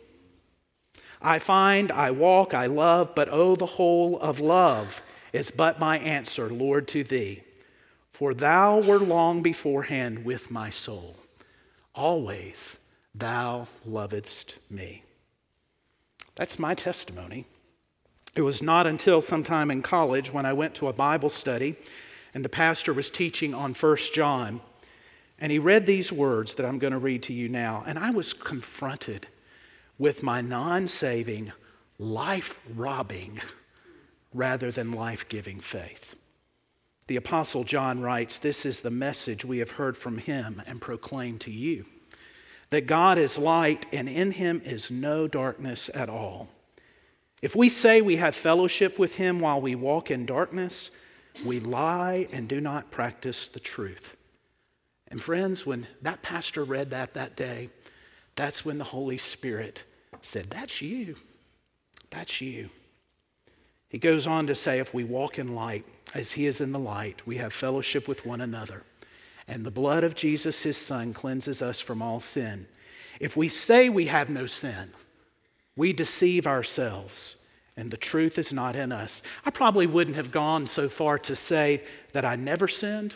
I 1.21 1.37
find, 1.37 1.91
I 1.91 2.11
walk, 2.11 2.53
I 2.53 2.67
love, 2.67 3.13
but 3.13 3.27
oh, 3.29 3.57
the 3.57 3.65
whole 3.65 4.17
of 4.19 4.39
love 4.39 5.01
is 5.33 5.51
but 5.51 5.79
my 5.79 5.99
answer, 5.99 6.49
Lord, 6.49 6.87
to 6.89 7.03
thee. 7.03 7.43
For 8.13 8.33
thou 8.33 8.79
were 8.79 8.99
long 8.99 9.41
beforehand 9.41 10.23
with 10.23 10.49
my 10.49 10.69
soul. 10.69 11.17
Always 11.93 12.77
thou 13.13 13.67
lovedst 13.87 14.57
me. 14.69 15.03
That's 16.35 16.57
my 16.57 16.73
testimony. 16.73 17.45
It 18.35 18.41
was 18.41 18.61
not 18.61 18.87
until 18.87 19.21
sometime 19.21 19.69
in 19.71 19.81
college 19.81 20.31
when 20.31 20.45
I 20.45 20.53
went 20.53 20.73
to 20.75 20.87
a 20.87 20.93
Bible 20.93 21.29
study 21.29 21.75
and 22.33 22.45
the 22.45 22.49
pastor 22.49 22.93
was 22.93 23.09
teaching 23.09 23.53
on 23.53 23.73
1 23.73 23.97
John. 24.13 24.61
And 25.39 25.51
he 25.51 25.59
read 25.59 25.85
these 25.85 26.11
words 26.11 26.55
that 26.55 26.65
I'm 26.65 26.79
going 26.79 26.93
to 26.93 26.99
read 26.99 27.23
to 27.23 27.33
you 27.33 27.49
now. 27.49 27.83
And 27.85 27.99
I 27.99 28.11
was 28.11 28.31
confronted 28.31 29.27
with 29.97 30.23
my 30.23 30.39
non 30.39 30.87
saving, 30.87 31.51
life 31.97 32.59
robbing, 32.75 33.41
rather 34.33 34.71
than 34.71 34.93
life 34.93 35.27
giving 35.27 35.59
faith. 35.59 36.15
The 37.11 37.17
Apostle 37.17 37.65
John 37.65 37.99
writes, 37.99 38.39
This 38.39 38.65
is 38.65 38.79
the 38.79 38.89
message 38.89 39.43
we 39.43 39.57
have 39.57 39.71
heard 39.71 39.97
from 39.97 40.17
him 40.17 40.61
and 40.65 40.79
proclaimed 40.79 41.41
to 41.41 41.51
you 41.51 41.83
that 42.69 42.87
God 42.87 43.17
is 43.17 43.37
light 43.37 43.85
and 43.91 44.07
in 44.07 44.31
him 44.31 44.61
is 44.63 44.89
no 44.89 45.27
darkness 45.27 45.89
at 45.93 46.07
all. 46.07 46.47
If 47.41 47.53
we 47.53 47.67
say 47.67 48.01
we 48.01 48.15
have 48.15 48.33
fellowship 48.33 48.97
with 48.97 49.13
him 49.13 49.41
while 49.41 49.59
we 49.59 49.75
walk 49.75 50.09
in 50.09 50.25
darkness, 50.25 50.89
we 51.43 51.59
lie 51.59 52.29
and 52.31 52.47
do 52.47 52.61
not 52.61 52.91
practice 52.91 53.49
the 53.49 53.59
truth. 53.59 54.15
And 55.09 55.21
friends, 55.21 55.65
when 55.65 55.87
that 56.03 56.21
pastor 56.21 56.63
read 56.63 56.91
that 56.91 57.13
that 57.15 57.35
day, 57.35 57.71
that's 58.37 58.63
when 58.63 58.77
the 58.77 58.85
Holy 58.85 59.17
Spirit 59.17 59.83
said, 60.21 60.49
That's 60.49 60.81
you. 60.81 61.17
That's 62.09 62.39
you. 62.39 62.69
He 63.89 63.97
goes 63.97 64.27
on 64.27 64.47
to 64.47 64.55
say, 64.55 64.79
If 64.79 64.93
we 64.93 65.03
walk 65.03 65.39
in 65.39 65.55
light 65.55 65.83
as 66.13 66.31
he 66.31 66.45
is 66.45 66.61
in 66.61 66.71
the 66.71 66.79
light, 66.79 67.25
we 67.25 67.37
have 67.37 67.53
fellowship 67.53 68.07
with 68.07 68.25
one 68.25 68.41
another. 68.41 68.83
And 69.47 69.65
the 69.65 69.71
blood 69.71 70.03
of 70.03 70.15
Jesus, 70.15 70.61
his 70.61 70.77
son, 70.77 71.13
cleanses 71.13 71.61
us 71.61 71.81
from 71.81 72.01
all 72.01 72.19
sin. 72.19 72.67
If 73.19 73.37
we 73.37 73.47
say 73.47 73.89
we 73.89 74.05
have 74.05 74.29
no 74.29 74.45
sin, 74.45 74.91
we 75.75 75.93
deceive 75.93 76.47
ourselves 76.47 77.37
and 77.77 77.89
the 77.89 77.97
truth 77.97 78.37
is 78.37 78.53
not 78.53 78.75
in 78.75 78.91
us. 78.91 79.23
I 79.45 79.49
probably 79.49 79.87
wouldn't 79.87 80.15
have 80.15 80.31
gone 80.31 80.67
so 80.67 80.89
far 80.89 81.17
to 81.19 81.35
say 81.35 81.83
that 82.13 82.25
I 82.25 82.35
never 82.35 82.67
sinned, 82.67 83.15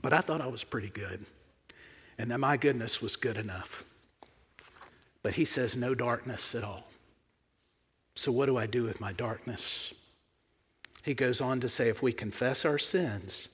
but 0.00 0.12
I 0.12 0.20
thought 0.20 0.40
I 0.40 0.46
was 0.46 0.64
pretty 0.64 0.88
good 0.88 1.24
and 2.18 2.30
that 2.30 2.38
my 2.38 2.56
goodness 2.56 3.00
was 3.00 3.16
good 3.16 3.36
enough. 3.36 3.84
But 5.22 5.34
he 5.34 5.44
says, 5.44 5.76
no 5.76 5.94
darkness 5.94 6.54
at 6.54 6.64
all. 6.64 6.88
So, 8.14 8.32
what 8.32 8.46
do 8.46 8.56
I 8.56 8.66
do 8.66 8.82
with 8.82 9.00
my 9.00 9.12
darkness? 9.12 9.92
He 11.04 11.14
goes 11.14 11.40
on 11.40 11.60
to 11.60 11.68
say, 11.68 11.88
if 11.88 12.02
we 12.02 12.12
confess 12.12 12.64
our 12.64 12.78
sins, 12.78 13.48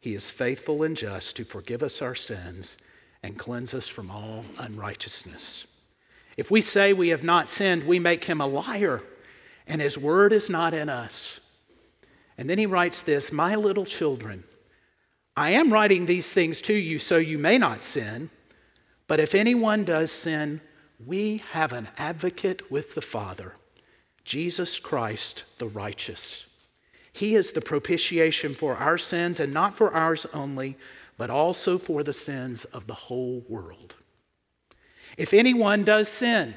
he 0.00 0.14
is 0.14 0.30
faithful 0.30 0.82
and 0.82 0.96
just 0.96 1.36
to 1.36 1.44
forgive 1.44 1.82
us 1.82 2.02
our 2.02 2.14
sins 2.14 2.76
and 3.22 3.38
cleanse 3.38 3.74
us 3.74 3.88
from 3.88 4.10
all 4.10 4.44
unrighteousness. 4.58 5.66
If 6.36 6.50
we 6.50 6.60
say 6.60 6.92
we 6.92 7.08
have 7.08 7.24
not 7.24 7.48
sinned, 7.48 7.86
we 7.86 7.98
make 7.98 8.24
him 8.24 8.40
a 8.40 8.46
liar 8.46 9.02
and 9.66 9.80
his 9.80 9.98
word 9.98 10.32
is 10.32 10.48
not 10.48 10.74
in 10.74 10.88
us. 10.88 11.40
And 12.38 12.48
then 12.48 12.58
he 12.58 12.66
writes 12.66 13.02
this 13.02 13.32
My 13.32 13.56
little 13.56 13.84
children, 13.84 14.44
I 15.36 15.50
am 15.50 15.72
writing 15.72 16.06
these 16.06 16.32
things 16.32 16.62
to 16.62 16.74
you 16.74 16.98
so 16.98 17.16
you 17.16 17.38
may 17.38 17.58
not 17.58 17.82
sin, 17.82 18.30
but 19.06 19.20
if 19.20 19.34
anyone 19.34 19.84
does 19.84 20.10
sin, 20.10 20.60
we 21.04 21.42
have 21.50 21.72
an 21.72 21.88
advocate 21.98 22.70
with 22.70 22.94
the 22.94 23.02
Father, 23.02 23.54
Jesus 24.24 24.78
Christ 24.78 25.44
the 25.58 25.68
righteous. 25.68 26.45
He 27.16 27.34
is 27.34 27.50
the 27.50 27.62
propitiation 27.62 28.54
for 28.54 28.76
our 28.76 28.98
sins, 28.98 29.40
and 29.40 29.52
not 29.52 29.74
for 29.74 29.94
ours 29.94 30.26
only, 30.34 30.76
but 31.16 31.30
also 31.30 31.78
for 31.78 32.02
the 32.02 32.12
sins 32.12 32.66
of 32.66 32.86
the 32.86 32.94
whole 32.94 33.42
world. 33.48 33.94
If 35.16 35.32
anyone 35.32 35.82
does 35.82 36.10
sin, 36.10 36.54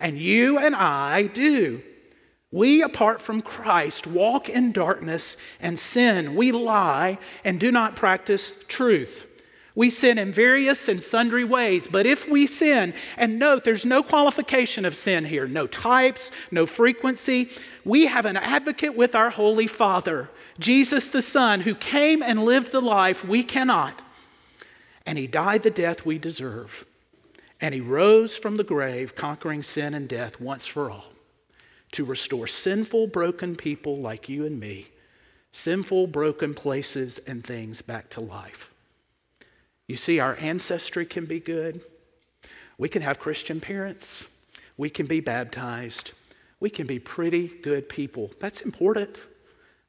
and 0.00 0.18
you 0.18 0.56
and 0.58 0.74
I 0.74 1.24
do, 1.26 1.82
we, 2.50 2.82
apart 2.82 3.20
from 3.20 3.42
Christ, 3.42 4.06
walk 4.06 4.48
in 4.48 4.72
darkness 4.72 5.36
and 5.60 5.78
sin. 5.78 6.36
We 6.36 6.52
lie 6.52 7.18
and 7.44 7.60
do 7.60 7.70
not 7.70 7.94
practice 7.94 8.56
truth. 8.68 9.26
We 9.74 9.88
sin 9.88 10.18
in 10.18 10.32
various 10.32 10.88
and 10.88 11.02
sundry 11.02 11.44
ways, 11.44 11.86
but 11.86 12.04
if 12.04 12.28
we 12.28 12.46
sin, 12.46 12.92
and 13.16 13.38
note 13.38 13.64
there's 13.64 13.86
no 13.86 14.02
qualification 14.02 14.84
of 14.84 14.94
sin 14.94 15.24
here, 15.24 15.46
no 15.46 15.66
types, 15.66 16.30
no 16.50 16.66
frequency, 16.66 17.48
we 17.84 18.06
have 18.06 18.26
an 18.26 18.36
advocate 18.36 18.94
with 18.94 19.14
our 19.14 19.30
Holy 19.30 19.66
Father, 19.66 20.28
Jesus 20.58 21.08
the 21.08 21.22
Son, 21.22 21.62
who 21.62 21.74
came 21.74 22.22
and 22.22 22.44
lived 22.44 22.70
the 22.70 22.82
life 22.82 23.24
we 23.24 23.42
cannot. 23.42 24.02
And 25.06 25.16
he 25.16 25.26
died 25.26 25.62
the 25.62 25.70
death 25.70 26.04
we 26.04 26.18
deserve. 26.18 26.84
And 27.60 27.74
he 27.74 27.80
rose 27.80 28.36
from 28.36 28.56
the 28.56 28.64
grave, 28.64 29.16
conquering 29.16 29.62
sin 29.62 29.94
and 29.94 30.08
death 30.08 30.40
once 30.40 30.66
for 30.66 30.90
all 30.90 31.06
to 31.92 32.04
restore 32.04 32.46
sinful, 32.46 33.06
broken 33.06 33.54
people 33.54 33.98
like 33.98 34.28
you 34.28 34.46
and 34.46 34.58
me, 34.58 34.88
sinful, 35.52 36.06
broken 36.06 36.54
places 36.54 37.18
and 37.26 37.44
things 37.44 37.82
back 37.82 38.08
to 38.10 38.20
life. 38.20 38.71
You 39.86 39.96
see, 39.96 40.20
our 40.20 40.36
ancestry 40.40 41.04
can 41.04 41.26
be 41.26 41.40
good. 41.40 41.80
We 42.78 42.88
can 42.88 43.02
have 43.02 43.18
Christian 43.18 43.60
parents. 43.60 44.24
We 44.76 44.90
can 44.90 45.06
be 45.06 45.20
baptized. 45.20 46.12
We 46.60 46.70
can 46.70 46.86
be 46.86 46.98
pretty 46.98 47.48
good 47.48 47.88
people. 47.88 48.30
That's 48.40 48.60
important. 48.60 49.18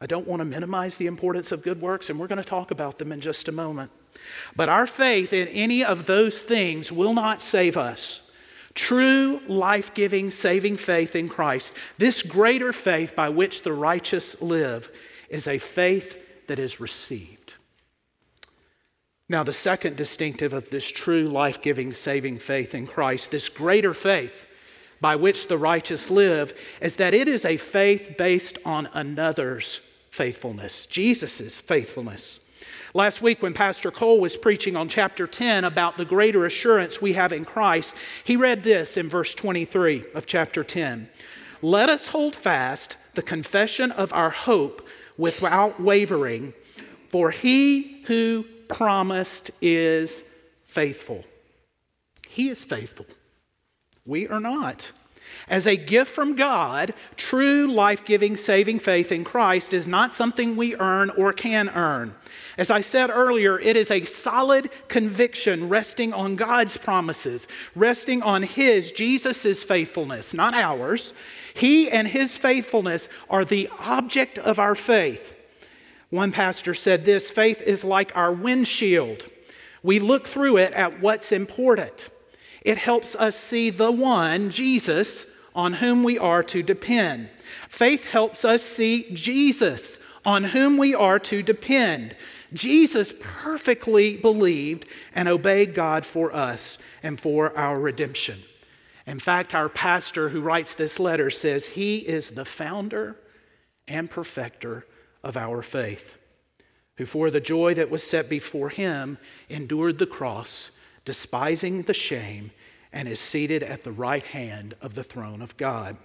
I 0.02 0.06
don't 0.06 0.28
want 0.28 0.42
to 0.42 0.46
minimize 0.46 0.98
the 0.98 1.08
importance 1.08 1.52
of 1.52 1.64
good 1.64 1.82
works, 1.82 2.10
and 2.10 2.20
we're 2.20 2.28
going 2.28 2.42
to 2.42 2.44
talk 2.44 2.72
about 2.72 3.00
them 3.00 3.12
in 3.12 3.22
just 3.22 3.48
a 3.48 3.52
moment. 3.52 3.92
But 4.56 4.70
our 4.70 4.86
faith 4.86 5.34
in 5.34 5.48
any 5.50 5.84
of 5.84 6.06
those 6.06 6.42
things 6.42 6.92
will 6.92 7.14
not 7.14 7.42
save 7.42 7.78
us. 7.78 8.22
True, 8.74 9.40
life 9.48 9.94
giving, 9.94 10.32
saving 10.32 10.78
faith 10.78 11.16
in 11.16 11.30
Christ, 11.30 11.74
this 12.00 12.24
greater 12.24 12.74
faith 12.74 13.16
by 13.16 13.30
which 13.30 13.62
the 13.62 13.74
righteous 13.74 14.42
live, 14.42 14.90
is 15.30 15.48
a 15.48 15.58
faith 15.58 16.48
that 16.48 16.60
is 16.60 16.80
received. 16.80 17.43
Now, 19.30 19.44
the 19.44 19.54
second 19.54 19.96
distinctive 19.96 20.54
of 20.54 20.70
this 20.70 20.90
true, 20.90 21.28
life 21.30 21.62
giving, 21.62 21.94
saving 21.94 22.40
faith 22.40 22.76
in 22.76 22.86
Christ, 22.86 23.32
this 23.32 23.48
greater 23.48 23.94
faith 23.94 24.46
by 25.00 25.16
which 25.16 25.48
the 25.48 25.58
righteous 25.58 26.10
live, 26.10 26.54
is 26.82 26.98
that 26.98 27.14
it 27.14 27.28
is 27.28 27.46
a 27.46 27.58
faith 27.58 28.16
based 28.18 28.58
on 28.66 28.88
another's 28.94 29.82
faithfulness, 30.12 30.86
Jesus' 30.86 31.60
faithfulness. 31.60 32.42
Last 32.94 33.22
week, 33.22 33.42
when 33.42 33.54
Pastor 33.54 33.92
Cole 33.92 34.20
was 34.20 34.38
preaching 34.38 34.76
on 34.76 34.88
chapter 34.88 35.26
10 35.26 35.64
about 35.64 35.98
the 35.98 36.06
greater 36.06 36.46
assurance 36.46 37.02
we 37.02 37.14
have 37.14 37.34
in 37.34 37.44
Christ, 37.44 37.96
he 38.24 38.36
read 38.36 38.64
this 38.64 38.98
in 38.98 39.10
verse 39.10 39.34
23 39.34 40.06
of 40.14 40.26
chapter 40.26 40.64
10 40.64 41.10
Let 41.62 41.90
us 41.90 42.08
hold 42.08 42.36
fast 42.36 42.98
the 43.16 43.22
confession 43.22 43.92
of 43.92 44.14
our 44.14 44.30
hope 44.30 44.88
without 45.18 45.82
wavering, 45.82 46.54
for 47.10 47.32
he 47.32 48.04
who 48.06 48.46
promised 48.74 49.52
is 49.62 50.24
faithful. 50.66 51.24
He 52.28 52.50
is 52.50 52.64
faithful. 52.64 53.06
We 54.06 54.28
are 54.28 54.40
not. 54.40 54.92
As 55.48 55.68
a 55.68 55.78
gift 55.78 56.12
from 56.12 56.36
God, 56.36 56.94
true 57.16 57.68
life 57.68 58.04
giving, 58.06 58.36
saving 58.36 58.80
faith 58.80 59.12
in 59.12 59.24
Christ 59.24 59.74
is 59.74 59.88
not 59.88 60.12
something 60.12 60.56
we 60.56 60.76
earn 60.76 61.10
or 61.12 61.34
can 61.34 61.70
earn. 61.70 62.14
As 62.58 62.70
I 62.70 62.82
said 62.82 63.10
earlier, 63.10 63.60
it 63.60 63.76
is 63.76 63.92
a 63.92 64.06
solid 64.06 64.70
conviction 64.88 65.70
resting 65.70 66.12
on 66.14 66.36
God's 66.36 66.78
promises, 66.78 67.48
resting 67.76 68.22
on 68.22 68.44
His, 68.44 68.92
Jesus' 68.92 69.64
faithfulness, 69.64 70.34
not 70.34 70.54
ours. 70.54 71.14
He 71.54 71.90
and 71.90 72.08
His 72.08 72.38
faithfulness 72.38 73.10
are 73.30 73.46
the 73.46 73.70
object 73.80 74.40
of 74.40 74.60
our 74.60 74.76
faith. 74.76 75.33
One 76.14 76.32
pastor 76.32 76.76
said 76.76 77.06
this 77.06 77.32
faith 77.32 77.60
is 77.64 77.84
like 77.84 78.16
our 78.16 78.32
windshield. 78.32 79.24
We 79.82 79.98
look 79.98 80.28
through 80.28 80.58
it 80.58 80.72
at 80.74 81.02
what's 81.02 81.32
important. 81.32 82.12
It 82.62 82.78
helps 82.78 83.16
us 83.16 83.36
see 83.36 83.72
the 83.72 83.92
one, 83.92 84.52
Jesus, 84.52 85.26
on 85.56 85.74
whom 85.74 86.04
we 86.04 86.20
are 86.20 86.44
to 86.44 86.62
depend. 86.62 87.30
Faith 87.68 88.06
helps 88.06 88.46
us 88.46 88.62
see 88.62 89.10
Jesus, 89.14 89.98
on 90.24 90.44
whom 90.44 90.78
we 90.78 90.94
are 90.94 91.18
to 91.18 91.42
depend. 91.42 92.16
Jesus 92.54 93.16
perfectly 93.20 94.16
believed 94.16 94.88
and 95.16 95.28
obeyed 95.28 95.74
God 95.74 96.06
for 96.06 96.32
us 96.32 96.78
and 97.02 97.20
for 97.20 97.58
our 97.58 97.80
redemption. 97.80 98.38
In 99.08 99.18
fact, 99.18 99.56
our 99.56 99.68
pastor 99.68 100.30
who 100.30 100.42
writes 100.42 100.76
this 100.76 101.00
letter 101.00 101.32
says 101.32 101.66
he 101.66 101.98
is 101.98 102.30
the 102.30 102.46
founder 102.46 103.16
and 103.88 104.12
perfecter 104.12 104.86
of 105.24 105.38
our 105.38 105.62
faith, 105.62 106.18
who 106.98 107.06
for 107.06 107.30
the 107.30 107.40
joy 107.40 107.74
that 107.74 107.90
was 107.90 108.04
set 108.04 108.30
before 108.30 108.70
him 108.70 109.18
endured 109.50 109.98
the 109.98 110.06
cross 110.06 110.72
despising 111.06 111.84
the 111.84 111.94
shame, 111.94 112.52
and 112.92 113.08
is 113.08 113.20
seated 113.20 113.64
at 113.64 113.82
the 113.82 113.92
right 113.92 114.24
hand 114.24 114.76
of 114.82 114.94
the 114.94 115.04
throne 115.04 115.42
of 115.42 115.58
God. 115.58 115.98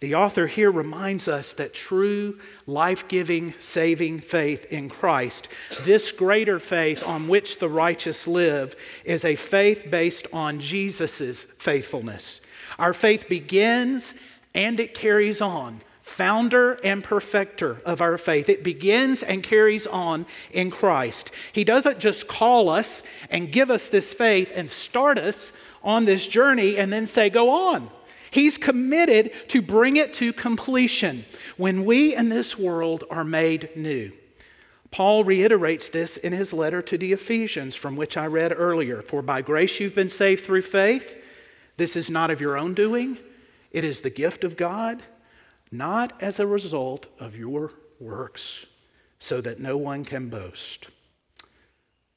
The 0.00 0.14
author 0.14 0.46
here 0.46 0.70
reminds 0.70 1.28
us 1.28 1.54
that 1.54 1.74
true, 1.74 2.38
life 2.66 3.08
giving, 3.08 3.54
saving 3.58 4.20
faith 4.20 4.66
in 4.66 4.88
Christ, 4.88 5.48
this 5.82 6.12
greater 6.12 6.60
faith 6.60 7.06
on 7.06 7.26
which 7.26 7.58
the 7.58 7.68
righteous 7.68 8.28
live, 8.28 8.76
is 9.04 9.24
a 9.24 9.36
faith 9.36 9.86
based 9.90 10.26
on 10.32 10.60
Jesus' 10.60 11.44
faithfulness. 11.44 12.40
Our 12.78 12.92
faith 12.92 13.28
begins 13.28 14.14
and 14.54 14.78
it 14.78 14.94
carries 14.94 15.40
on 15.40 15.80
founder 16.14 16.78
and 16.84 17.02
perfecter 17.02 17.82
of 17.84 18.00
our 18.00 18.16
faith. 18.16 18.48
It 18.48 18.62
begins 18.62 19.24
and 19.24 19.42
carries 19.42 19.84
on 19.84 20.26
in 20.52 20.70
Christ. 20.70 21.32
He 21.52 21.64
doesn't 21.64 21.98
just 21.98 22.28
call 22.28 22.68
us 22.68 23.02
and 23.30 23.50
give 23.50 23.68
us 23.68 23.88
this 23.88 24.12
faith 24.12 24.52
and 24.54 24.70
start 24.70 25.18
us 25.18 25.52
on 25.82 26.04
this 26.04 26.28
journey 26.28 26.78
and 26.78 26.92
then 26.92 27.06
say, 27.06 27.30
go 27.30 27.50
on. 27.50 27.90
He's 28.30 28.56
committed 28.56 29.32
to 29.48 29.60
bring 29.60 29.96
it 29.96 30.12
to 30.14 30.32
completion 30.32 31.24
when 31.56 31.84
we 31.84 32.14
in 32.14 32.28
this 32.28 32.56
world 32.56 33.02
are 33.10 33.24
made 33.24 33.70
new. 33.74 34.12
Paul 34.92 35.24
reiterates 35.24 35.88
this 35.88 36.16
in 36.16 36.32
his 36.32 36.52
letter 36.52 36.80
to 36.82 36.96
the 36.96 37.12
Ephesians, 37.12 37.74
from 37.74 37.96
which 37.96 38.16
I 38.16 38.26
read 38.26 38.54
earlier. 38.56 39.02
For 39.02 39.20
by 39.20 39.42
grace 39.42 39.80
you've 39.80 39.96
been 39.96 40.08
saved 40.08 40.44
through 40.44 40.62
faith. 40.62 41.20
This 41.76 41.96
is 41.96 42.08
not 42.08 42.30
of 42.30 42.40
your 42.40 42.56
own 42.56 42.74
doing, 42.74 43.18
it 43.72 43.82
is 43.82 44.00
the 44.00 44.10
gift 44.10 44.44
of 44.44 44.56
God 44.56 45.02
not 45.76 46.22
as 46.22 46.38
a 46.38 46.46
result 46.46 47.06
of 47.18 47.36
your 47.36 47.72
works, 48.00 48.66
so 49.18 49.40
that 49.40 49.60
no 49.60 49.76
one 49.76 50.04
can 50.04 50.28
boast. 50.28 50.88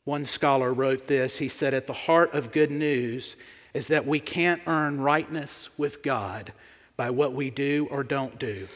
One 0.03 0.23
scholar 0.23 0.73
wrote 0.73 1.07
this. 1.07 1.37
He 1.37 1.49
said, 1.49 1.73
At 1.73 1.87
the 1.87 1.93
heart 1.93 2.33
of 2.33 2.51
good 2.51 2.71
news 2.71 3.35
is 3.73 3.87
that 3.89 4.07
we 4.07 4.19
can't 4.19 4.61
earn 4.67 5.01
rightness 5.01 5.69
with 5.77 6.01
God 6.01 6.53
by 6.95 7.09
what 7.09 7.33
we 7.33 7.49
do 7.49 7.87
or 7.91 8.03
don't 8.03 8.39
do, 8.39 8.67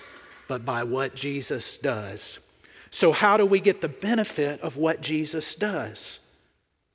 but 0.47 0.65
by 0.65 0.83
what 0.83 1.15
Jesus 1.15 1.77
does. 1.77 2.39
So, 2.91 3.11
how 3.11 3.37
do 3.37 3.45
we 3.45 3.59
get 3.59 3.81
the 3.81 3.87
benefit 3.87 4.59
of 4.61 4.77
what 4.77 5.01
Jesus 5.01 5.55
does? 5.55 6.19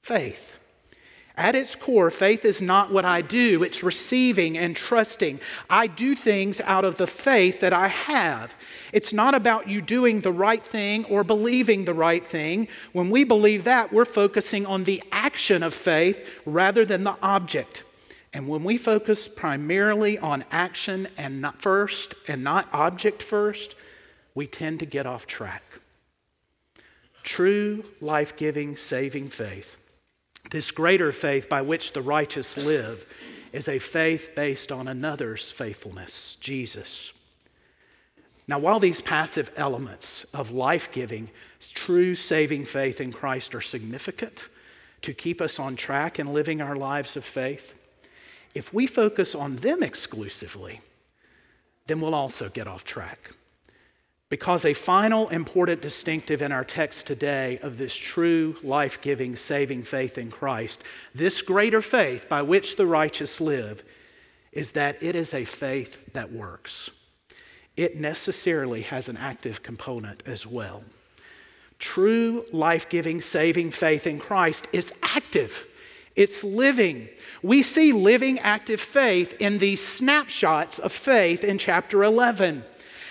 Faith. 0.03 0.57
At 1.39 1.55
its 1.55 1.75
core, 1.75 2.11
faith 2.11 2.47
is 2.47 2.63
not 2.63 2.91
what 2.91 3.05
I 3.05 3.21
do, 3.21 3.63
it's 3.63 3.83
receiving 3.83 4.57
and 4.57 4.75
trusting. 4.75 5.39
I 5.69 5.87
do 5.87 6.15
things 6.15 6.63
out 6.63 6.87
of 6.87 6.97
the 6.97 7.07
faith 7.07 7.61
that 7.61 7.75
I 7.75 7.89
have. 7.89 8.55
It's 8.91 9.13
not 9.13 9.35
about 9.35 9.69
you 9.69 9.83
doing 9.83 10.23
the 10.23 10.33
right 10.33 10.65
thing 10.65 11.05
or 11.07 11.25
believing 11.25 11.85
the 11.85 11.93
right 11.93 12.27
thing. 12.27 12.69
When 12.93 13.11
we 13.11 13.25
believe 13.25 13.65
that, 13.65 13.93
we're 13.93 14.07
focusing 14.07 14.65
on 14.65 14.85
the 14.85 15.03
action 15.13 15.63
of 15.63 15.75
faith 15.75 16.27
rather 16.47 16.87
than 16.87 17.05
the 17.05 17.17
object. 17.23 17.85
And 18.33 18.49
when 18.49 18.65
we 18.65 18.79
focus 18.79 19.29
primarily 19.29 20.17
on 20.19 20.43
action 20.51 21.07
and 21.19 21.43
not 21.43 21.61
first 21.61 22.15
and 22.29 22.43
not 22.43 22.67
object 22.73 23.23
first, 23.23 23.77
we 24.35 24.47
tend 24.47 24.81
to 24.81 24.87
get 24.87 25.05
off 25.05 25.27
track. 25.27 25.63
True 27.23 27.85
life 28.01 28.37
giving, 28.37 28.79
saving 28.79 29.29
faith 29.29 29.77
this 30.51 30.71
greater 30.71 31.13
faith 31.13 31.49
by 31.49 31.63
which 31.63 31.93
the 31.93 32.03
righteous 32.03 32.57
live 32.57 33.07
is 33.53 33.69
a 33.69 33.79
faith 33.79 34.31
based 34.35 34.71
on 34.71 34.89
another's 34.89 35.51
faithfulness, 35.51 36.37
Jesus. 36.37 37.13
Now, 38.49 38.59
while 38.59 38.79
these 38.79 39.01
passive 39.01 39.51
elements 39.57 40.25
of 40.33 40.51
life 40.51 40.93
giving, 40.93 41.31
true 41.75 42.15
saving 42.15 42.65
faith 42.65 43.01
in 43.01 43.13
Christ 43.13 43.55
are 43.55 43.61
significant 43.61 44.49
to 45.03 45.13
keep 45.13 45.41
us 45.41 45.59
on 45.59 45.75
track 45.75 46.19
in 46.19 46.33
living 46.33 46.61
our 46.61 46.77
lives 46.77 47.17
of 47.17 47.25
faith, 47.25 47.75
if 48.55 48.73
we 48.73 48.87
focus 48.87 49.35
on 49.35 49.57
them 49.57 49.83
exclusively, 49.83 50.81
then 51.87 52.01
we'll 52.01 52.15
also 52.15 52.49
get 52.49 52.67
off 52.67 52.85
track. 52.85 53.33
Because 54.29 54.65
a 54.65 54.75
final 54.75 55.29
important 55.29 55.81
distinctive 55.81 56.43
in 56.43 56.51
our 56.51 56.65
text 56.65 57.07
today 57.07 57.61
of 57.63 57.79
this 57.79 57.95
true 57.95 58.57
life 58.63 59.01
giving, 59.01 59.37
saving 59.37 59.85
faith 59.85 60.19
in 60.19 60.31
Christ, 60.31 60.83
this 61.15 61.43
greater 61.43 61.81
faith 61.81 62.29
by 62.29 62.43
which 62.43 62.77
the 62.77 62.87
righteous 62.87 63.41
live, 63.41 63.85
is 64.51 64.73
that 64.73 65.01
it 65.01 65.15
is 65.15 65.33
a 65.33 65.45
faith 65.45 66.13
that 66.13 66.33
works. 66.33 66.91
It 67.77 68.01
necessarily 68.01 68.83
has 68.83 69.09
an 69.09 69.17
active 69.17 69.63
component 69.63 70.23
as 70.27 70.47
well. 70.47 70.83
True 71.79 72.45
life 72.53 72.89
giving, 72.89 73.21
saving 73.21 73.71
faith 73.71 74.07
in 74.07 74.19
Christ 74.19 74.67
is 74.73 74.93
active. 75.03 75.67
It's 76.17 76.43
living. 76.43 77.09
We 77.43 77.63
see 77.63 77.93
living, 77.93 78.39
active 78.41 78.81
faith 78.81 79.41
in 79.41 79.59
these 79.59 79.87
snapshots 79.87 80.79
of 80.79 80.91
faith 80.91 81.45
in 81.45 81.59
chapter 81.59 82.03
11. 82.03 82.65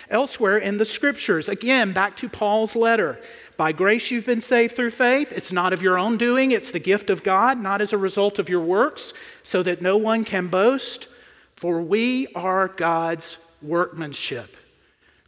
Elsewhere 0.10 0.58
in 0.58 0.78
the 0.78 0.86
scriptures, 0.86 1.50
again, 1.50 1.94
back 1.94 2.16
to 2.18 2.30
Paul's 2.30 2.76
letter. 2.76 3.20
By 3.58 3.72
grace 3.72 4.12
you've 4.12 4.26
been 4.26 4.42
saved 4.42 4.76
through 4.76 4.92
faith. 4.92 5.32
It's 5.32 5.52
not 5.52 5.74
of 5.74 5.82
your 5.82 5.98
own 5.98 6.18
doing, 6.18 6.52
it's 6.52 6.72
the 6.72 6.80
gift 6.80 7.10
of 7.10 7.24
God, 7.24 7.60
not 7.60 7.82
as 7.82 7.94
a 7.94 7.98
result 7.98 8.38
of 8.38 8.50
your 8.50 8.62
works, 8.62 9.14
so 9.44 9.64
that 9.64 9.82
no 9.82 9.98
one 9.98 10.26
can 10.26 10.48
boast. 10.48 11.08
For 11.56 11.82
we 11.82 12.28
are 12.36 12.68
God's 12.68 13.38
workmanship, 13.62 14.58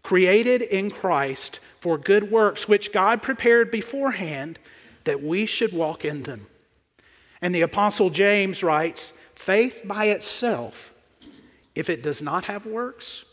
created 0.03 0.61
in 0.61 0.91
Christ 0.91 1.59
for 1.79 1.97
good 1.97 2.29
works, 2.29 2.67
which 2.67 2.91
God 2.91 3.21
prepared 3.21 3.71
beforehand 3.71 4.59
that 5.05 5.23
we 5.23 5.45
should 5.45 5.73
walk 5.73 6.05
in 6.05 6.23
them. 6.23 6.47
And 7.41 7.55
the 7.55 7.61
Apostle 7.61 8.09
James 8.09 8.61
writes 8.61 9.13
faith 9.35 9.81
by 9.85 10.05
itself, 10.05 10.93
if 11.75 11.89
it 11.89 12.03
does 12.03 12.21
not 12.21 12.43
have 12.45 12.65
works, 12.65 13.23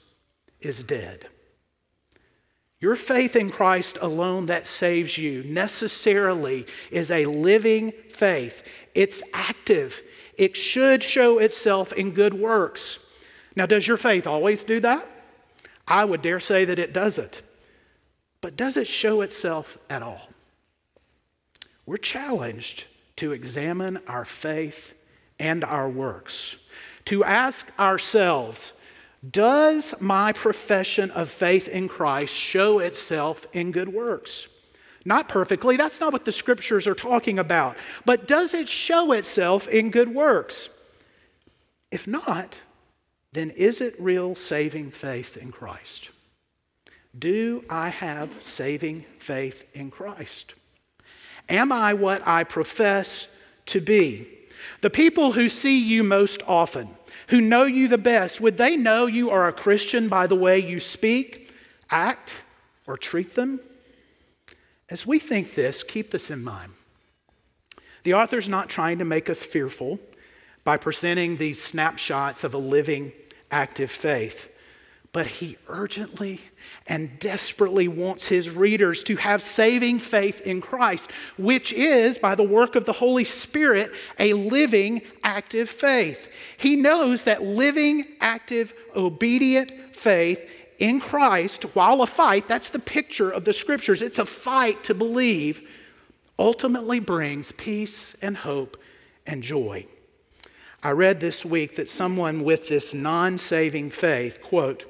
is 0.61 0.83
dead. 0.83 1.27
Your 2.85 2.97
faith 2.97 3.35
in 3.35 3.51
Christ 3.51 3.97
alone 4.03 4.45
that 4.45 4.67
saves 4.67 5.17
you 5.17 5.43
necessarily 5.45 6.67
is 6.91 7.11
a 7.11 7.25
living 7.25 7.95
faith. 8.11 8.63
It's 8.95 9.23
active. 9.33 10.03
It 10.37 10.55
should 10.55 11.03
show 11.03 11.39
itself 11.39 11.95
in 11.95 12.11
good 12.11 12.35
works. 12.35 12.99
Now, 13.57 13.65
does 13.65 13.89
your 13.89 13.97
faith 13.97 14.27
always 14.27 14.65
do 14.65 14.81
that? 14.81 15.09
I 15.89 16.05
would 16.05 16.21
dare 16.21 16.41
say 16.41 16.67
that 16.67 16.79
it 16.79 16.93
doesn't. 16.93 17.41
But 18.43 18.55
does 18.55 18.77
it 18.77 18.87
show 18.87 19.23
itself 19.23 19.79
at 19.89 20.03
all? 20.03 20.29
We're 21.87 21.97
challenged 21.97 22.85
to 23.17 23.33
examine 23.33 23.97
our 24.09 24.27
faith 24.27 24.93
and 25.39 25.65
our 25.65 25.89
works, 25.89 26.57
to 27.07 27.25
ask 27.25 27.67
ourselves, 27.79 28.74
does 29.31 29.95
my 30.01 30.33
profession 30.33 31.11
of 31.13 31.31
faith 31.31 31.69
in 31.69 31.89
Christ 31.89 32.35
show 32.35 32.79
itself 32.79 33.47
in 33.53 33.73
good 33.73 33.89
works? 33.89 34.49
Not 35.05 35.29
perfectly, 35.29 35.77
that's 35.77 36.01
not 36.01 36.13
what 36.13 36.25
the 36.25 36.33
scriptures 36.33 36.87
are 36.87 36.95
talking 36.95 37.39
about, 37.39 37.77
but 38.05 38.27
does 38.27 38.55
it 38.55 38.69
show 38.69 39.13
itself 39.13 39.69
in 39.69 39.91
good 39.91 40.15
works? 40.15 40.69
If 41.91 42.07
not, 42.07 42.57
then 43.33 43.51
is 43.51 43.81
it 43.81 43.95
real 43.99 44.35
saving 44.35 44.91
faith 44.91 45.37
in 45.37 45.53
Christ? 45.53 46.11
Do 47.19 47.65
I 47.69 47.91
have 47.91 48.31
saving 48.43 49.05
faith 49.19 49.67
in 49.75 49.91
Christ? 49.91 50.55
Am 51.49 51.71
I 51.71 51.95
what 51.95 52.27
I 52.27 52.45
profess 52.45 53.29
to 53.67 53.81
be? 53.81 54.27
The 54.81 54.91
people 54.91 55.33
who 55.33 55.49
see 55.49 55.79
you 55.79 56.03
most 56.03 56.43
often, 56.49 56.89
who 57.29 57.41
know 57.41 57.65
you 57.65 57.89
the 57.89 57.99
best, 57.99 58.41
would 58.41 58.57
they 58.57 58.77
know 58.77 59.07
you 59.07 59.31
are 59.31 59.49
a 59.49 59.53
Christian 59.53 60.09
by 60.09 60.27
the 60.27 60.35
way 60.35 60.59
you 60.59 60.81
speak, 60.81 61.53
act, 61.91 62.43
or 62.87 62.97
treat 62.97 63.35
them? 63.35 63.61
As 64.91 65.07
we 65.07 65.19
think 65.19 65.55
this, 65.55 65.83
keep 65.83 66.11
this 66.11 66.31
in 66.31 66.45
mind. 66.45 66.73
The 68.03 68.15
author's 68.15 68.49
not 68.49 68.69
trying 68.69 68.99
to 68.99 69.05
make 69.05 69.31
us 69.31 69.45
fearful 69.45 69.99
by 70.63 70.77
presenting 70.77 71.37
these 71.37 71.63
snapshots 71.63 72.45
of 72.45 72.55
a 72.55 72.59
living, 72.59 73.13
active 73.51 73.91
faith, 73.91 74.49
but 75.13 75.27
he 75.27 75.57
urgently 75.69 76.41
and 76.87 77.19
desperately 77.19 77.89
wants 77.89 78.29
his 78.29 78.51
readers 78.51 79.03
to 79.05 79.17
have 79.17 79.43
saving 79.43 79.99
faith 79.99 80.41
in 80.43 80.61
Christ, 80.61 81.11
which 81.39 81.73
is, 81.73 82.19
by 82.19 82.35
the 82.35 82.43
work 82.43 82.77
of 82.77 82.85
the 82.85 82.93
Holy 82.93 83.25
Spirit, 83.25 83.91
a 84.19 84.33
living, 84.35 85.03
active 85.23 85.71
faith. 85.71 86.29
He 86.57 86.77
knows 86.77 87.25
that 87.25 87.43
living, 87.43 88.07
active, 88.21 88.75
obedient 88.95 89.95
faith 89.95 90.51
in 90.79 91.01
Christ, 91.01 91.63
while 91.75 92.03
a 92.03 92.07
fight, 92.07 92.49
that's 92.49 92.71
the 92.71 92.79
picture 92.79 93.31
of 93.31 93.45
the 93.45 93.53
scriptures, 93.53 94.03
it's 94.03 94.19
a 94.19 94.27
fight 94.27 94.85
to 94.85 94.95
believe, 94.95 95.67
ultimately 96.39 96.99
brings 96.99 97.53
peace 97.53 98.17
and 98.21 98.37
hope 98.37 98.77
and 99.27 99.43
joy. 99.43 99.87
I 100.83 100.91
read 100.91 101.19
this 101.19 101.45
week 101.45 101.77
that 101.77 101.89
someone 101.89 102.45
with 102.45 102.69
this 102.69 102.93
non 102.93 103.39
saving 103.39 103.91
faith, 103.91 104.43
quote, 104.43 104.85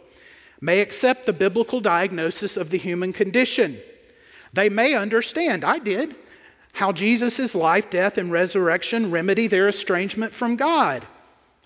may 0.64 0.80
accept 0.80 1.26
the 1.26 1.32
biblical 1.32 1.78
diagnosis 1.78 2.56
of 2.56 2.70
the 2.70 2.78
human 2.78 3.12
condition. 3.12 3.78
They 4.54 4.70
may 4.70 4.94
understand, 4.94 5.62
I 5.62 5.78
did, 5.78 6.16
how 6.72 6.90
Jesus' 6.90 7.54
life, 7.54 7.90
death, 7.90 8.16
and 8.16 8.32
resurrection 8.32 9.10
remedy 9.10 9.46
their 9.46 9.68
estrangement 9.68 10.32
from 10.32 10.56
God. 10.56 11.06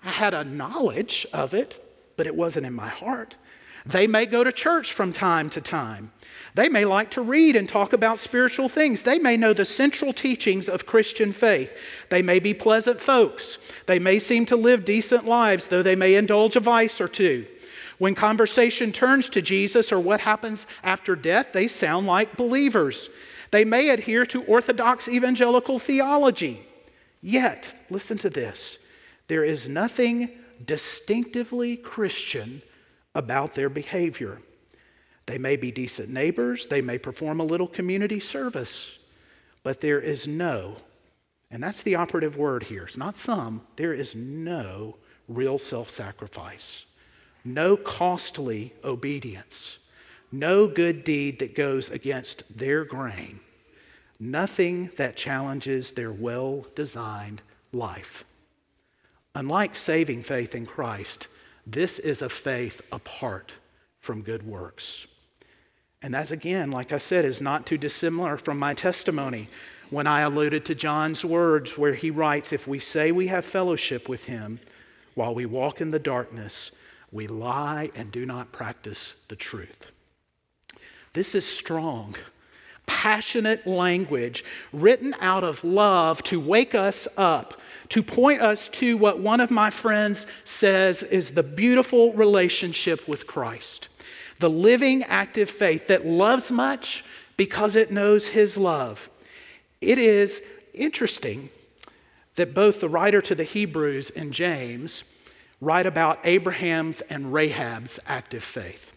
I 0.03 0.09
had 0.09 0.33
a 0.33 0.43
knowledge 0.43 1.25
of 1.31 1.53
it, 1.53 1.81
but 2.17 2.27
it 2.27 2.35
wasn't 2.35 2.65
in 2.65 2.73
my 2.73 2.89
heart. 2.89 3.37
They 3.85 4.05
may 4.05 4.25
go 4.25 4.43
to 4.43 4.51
church 4.51 4.91
from 4.91 5.13
time 5.13 5.49
to 5.51 5.61
time. 5.61 6.11
They 6.55 6.67
may 6.67 6.83
like 6.83 7.09
to 7.11 7.21
read 7.21 7.55
and 7.55 7.69
talk 7.69 7.93
about 7.93 8.19
spiritual 8.19 8.67
things. 8.67 9.03
They 9.03 9.17
may 9.17 9.37
know 9.37 9.53
the 9.53 9.63
central 9.63 10.11
teachings 10.11 10.67
of 10.67 10.85
Christian 10.85 11.31
faith. 11.31 11.73
They 12.09 12.21
may 12.21 12.39
be 12.39 12.53
pleasant 12.53 12.99
folks. 12.99 13.59
They 13.85 13.97
may 13.97 14.19
seem 14.19 14.45
to 14.47 14.57
live 14.57 14.83
decent 14.83 15.23
lives, 15.23 15.67
though 15.67 15.83
they 15.83 15.95
may 15.95 16.15
indulge 16.15 16.57
a 16.57 16.59
vice 16.59 16.99
or 16.99 17.07
two. 17.07 17.45
When 17.99 18.15
conversation 18.15 18.91
turns 18.93 19.29
to 19.29 19.41
Jesus 19.41 19.91
or 19.91 19.99
what 19.99 20.21
happens 20.21 20.65
after 20.83 21.15
death, 21.15 21.51
they 21.51 21.67
sound 21.67 22.07
like 22.07 22.37
believers. 22.37 23.09
They 23.51 23.65
may 23.65 23.89
adhere 23.89 24.25
to 24.27 24.43
orthodox 24.43 25.07
evangelical 25.09 25.79
theology. 25.79 26.65
Yet, 27.21 27.75
listen 27.89 28.17
to 28.19 28.29
this 28.29 28.79
there 29.27 29.43
is 29.43 29.69
nothing 29.69 30.29
distinctively 30.65 31.77
Christian 31.77 32.61
about 33.15 33.53
their 33.53 33.69
behavior. 33.69 34.39
They 35.25 35.37
may 35.37 35.57
be 35.57 35.71
decent 35.71 36.09
neighbors, 36.09 36.65
they 36.67 36.81
may 36.81 36.97
perform 36.97 37.39
a 37.39 37.43
little 37.45 37.67
community 37.67 38.19
service, 38.19 38.97
but 39.61 39.81
there 39.81 39.99
is 39.99 40.27
no, 40.27 40.77
and 41.51 41.61
that's 41.61 41.83
the 41.83 41.95
operative 41.95 42.37
word 42.37 42.63
here, 42.63 42.85
it's 42.85 42.97
not 42.97 43.15
some, 43.15 43.61
there 43.75 43.93
is 43.93 44.15
no 44.15 44.95
real 45.27 45.59
self 45.59 45.89
sacrifice 45.89 46.85
no 47.53 47.75
costly 47.75 48.73
obedience, 48.83 49.79
no 50.31 50.67
good 50.67 51.03
deed 51.03 51.39
that 51.39 51.55
goes 51.55 51.89
against 51.89 52.57
their 52.57 52.85
grain, 52.85 53.39
nothing 54.19 54.89
that 54.97 55.15
challenges 55.15 55.91
their 55.91 56.11
well 56.11 56.65
designed 56.75 57.41
life. 57.71 58.23
Unlike 59.35 59.75
saving 59.75 60.23
faith 60.23 60.53
in 60.53 60.65
Christ, 60.65 61.27
this 61.65 61.99
is 61.99 62.21
a 62.21 62.29
faith 62.29 62.81
apart 62.91 63.51
from 63.99 64.21
good 64.21 64.43
works. 64.43 65.07
And 66.01 66.13
that, 66.13 66.31
again, 66.31 66.71
like 66.71 66.93
I 66.93 66.97
said, 66.97 67.25
is 67.25 67.41
not 67.41 67.65
too 67.65 67.77
dissimilar 67.77 68.37
from 68.37 68.57
my 68.57 68.73
testimony 68.73 69.49
when 69.89 70.07
I 70.07 70.21
alluded 70.21 70.65
to 70.65 70.75
John's 70.75 71.25
words, 71.25 71.77
where 71.77 71.93
he 71.93 72.11
writes, 72.11 72.53
If 72.53 72.67
we 72.67 72.79
say 72.79 73.11
we 73.11 73.27
have 73.27 73.43
fellowship 73.43 74.07
with 74.07 74.23
him 74.25 74.59
while 75.15 75.33
we 75.33 75.45
walk 75.45 75.81
in 75.81 75.91
the 75.91 75.99
darkness, 75.99 76.71
we 77.11 77.27
lie 77.27 77.89
and 77.95 78.11
do 78.11 78.25
not 78.25 78.51
practice 78.51 79.15
the 79.27 79.35
truth. 79.35 79.91
This 81.13 81.33
is 81.33 81.45
strong, 81.45 82.15
passionate 82.85 83.65
language 83.65 84.43
written 84.71 85.15
out 85.19 85.43
of 85.43 85.63
love 85.63 86.21
to 86.23 86.39
wake 86.39 86.75
us 86.75 87.07
up, 87.17 87.59
to 87.89 88.03
point 88.03 88.41
us 88.41 88.69
to 88.69 88.97
what 88.97 89.19
one 89.19 89.41
of 89.41 89.49
my 89.49 89.69
friends 89.69 90.27
says 90.43 91.01
is 91.03 91.31
the 91.31 91.43
beautiful 91.43 92.13
relationship 92.13 93.07
with 93.07 93.25
Christ. 93.25 93.89
The 94.39 94.49
living, 94.49 95.03
active 95.03 95.49
faith 95.49 95.87
that 95.87 96.05
loves 96.05 96.51
much 96.51 97.03
because 97.37 97.75
it 97.75 97.91
knows 97.91 98.27
his 98.27 98.57
love. 98.57 99.09
It 99.81 99.97
is 99.97 100.41
interesting 100.73 101.49
that 102.35 102.53
both 102.53 102.79
the 102.79 102.89
writer 102.89 103.21
to 103.21 103.35
the 103.35 103.43
Hebrews 103.43 104.11
and 104.11 104.31
James 104.31 105.03
write 105.61 105.85
about 105.85 106.19
Abraham's 106.23 107.01
and 107.01 107.33
Rahab's 107.33 107.99
active 108.07 108.43
faith. 108.43 108.91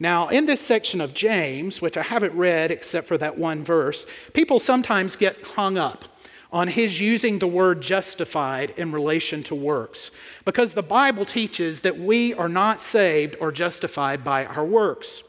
Now, 0.00 0.28
in 0.28 0.46
this 0.46 0.60
section 0.60 1.00
of 1.00 1.14
James, 1.14 1.82
which 1.82 1.96
I 1.96 2.02
haven't 2.02 2.34
read 2.34 2.70
except 2.70 3.08
for 3.08 3.18
that 3.18 3.36
one 3.36 3.64
verse, 3.64 4.06
people 4.32 4.58
sometimes 4.58 5.16
get 5.16 5.42
hung 5.42 5.76
up 5.76 6.04
on 6.52 6.68
his 6.68 7.00
using 7.00 7.38
the 7.38 7.46
word 7.46 7.80
justified 7.80 8.70
in 8.76 8.92
relation 8.92 9.42
to 9.42 9.54
works, 9.54 10.10
because 10.44 10.72
the 10.72 10.82
Bible 10.82 11.24
teaches 11.24 11.80
that 11.80 11.98
we 11.98 12.32
are 12.34 12.48
not 12.48 12.80
saved 12.80 13.36
or 13.40 13.52
justified 13.52 14.24
by 14.24 14.46
our 14.46 14.64
works. 14.64 15.22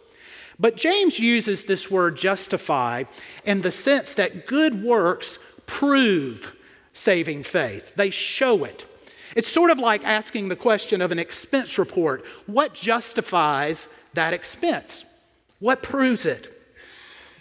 But 0.59 0.75
James 0.75 1.19
uses 1.19 1.65
this 1.65 1.89
word 1.89 2.15
justify 2.15 3.03
in 3.45 3.61
the 3.61 3.71
sense 3.71 4.13
that 4.15 4.45
good 4.45 4.83
works 4.83 5.39
prove 5.65 6.55
saving 6.93 7.43
faith, 7.43 7.95
they 7.95 8.09
show 8.09 8.63
it. 8.63 8.85
It's 9.35 9.47
sort 9.47 9.71
of 9.71 9.79
like 9.79 10.03
asking 10.05 10.49
the 10.49 10.55
question 10.55 11.01
of 11.01 11.11
an 11.11 11.19
expense 11.19 11.77
report 11.77 12.25
what 12.45 12.73
justifies 12.73 13.87
that 14.13 14.33
expense? 14.33 15.05
What 15.59 15.83
proves 15.83 16.25
it? 16.25 16.55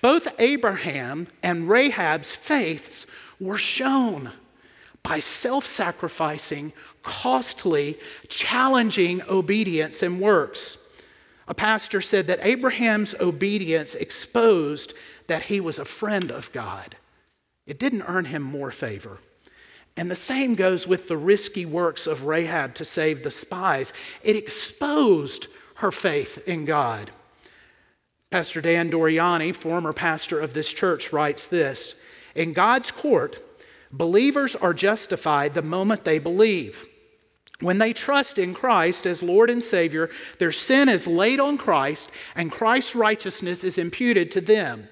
Both 0.01 0.29
Abraham 0.39 1.29
and 1.43 1.69
Rahab's 1.69 2.35
faiths 2.35 3.07
were 3.41 3.59
shown 3.59 4.33
by 5.03 5.21
self 5.21 5.67
sacrificing, 5.67 6.73
costly, 7.03 7.99
challenging 8.29 9.23
obedience 9.29 10.03
and 10.03 10.21
works. 10.21 10.77
A 11.47 11.55
pastor 11.55 12.01
said 12.01 12.27
that 12.27 12.41
Abraham's 12.43 13.15
obedience 13.19 13.95
exposed 13.95 14.93
that 15.29 15.43
he 15.43 15.61
was 15.61 15.79
a 15.79 15.85
friend 15.85 16.31
of 16.31 16.53
God. 16.53 16.97
It 17.67 17.79
didn't 17.79 18.03
earn 18.03 18.27
him 18.27 18.43
more 18.43 18.71
favor. 18.71 19.19
And 19.97 20.11
the 20.11 20.17
same 20.17 20.55
goes 20.55 20.87
with 20.87 21.09
the 21.09 21.17
risky 21.17 21.67
works 21.67 22.07
of 22.07 22.25
Rahab 22.25 22.75
to 22.77 22.85
save 22.85 23.23
the 23.23 23.31
spies. 23.31 23.93
It 24.23 24.37
exposed 24.37 25.49
her 25.77 25.91
faith 25.91 26.39
in 26.47 26.65
God. 26.65 27.11
Pastor 28.31 28.61
Dan 28.61 28.91
Doriani, 28.91 29.55
former 29.55 29.93
pastor 29.93 30.39
of 30.39 30.53
this 30.53 30.73
church, 30.73 31.13
writes 31.13 31.47
this 31.47 31.95
In 32.35 32.53
God's 32.53 32.91
court, 32.91 33.43
believers 33.91 34.55
are 34.55 34.75
justified 34.75 35.55
the 35.55 35.63
moment 35.63 36.05
they 36.05 36.19
believe. 36.19 36.85
When 37.61 37.79
they 37.79 37.93
trust 37.93 38.39
in 38.39 38.55
Christ 38.55 39.07
as 39.07 39.23
Lord 39.23 39.51
and 39.51 39.65
Savior, 39.65 40.11
their 40.39 40.53
sin 40.53 40.89
is 40.89 41.07
laid 41.09 41.41
on 41.41 41.59
Christ, 41.59 42.11
and 42.37 42.53
Christ's 42.53 42.95
righteousness 42.95 43.65
is 43.65 43.79
imputed 43.79 44.31
to 44.33 44.41
them. 44.41 44.89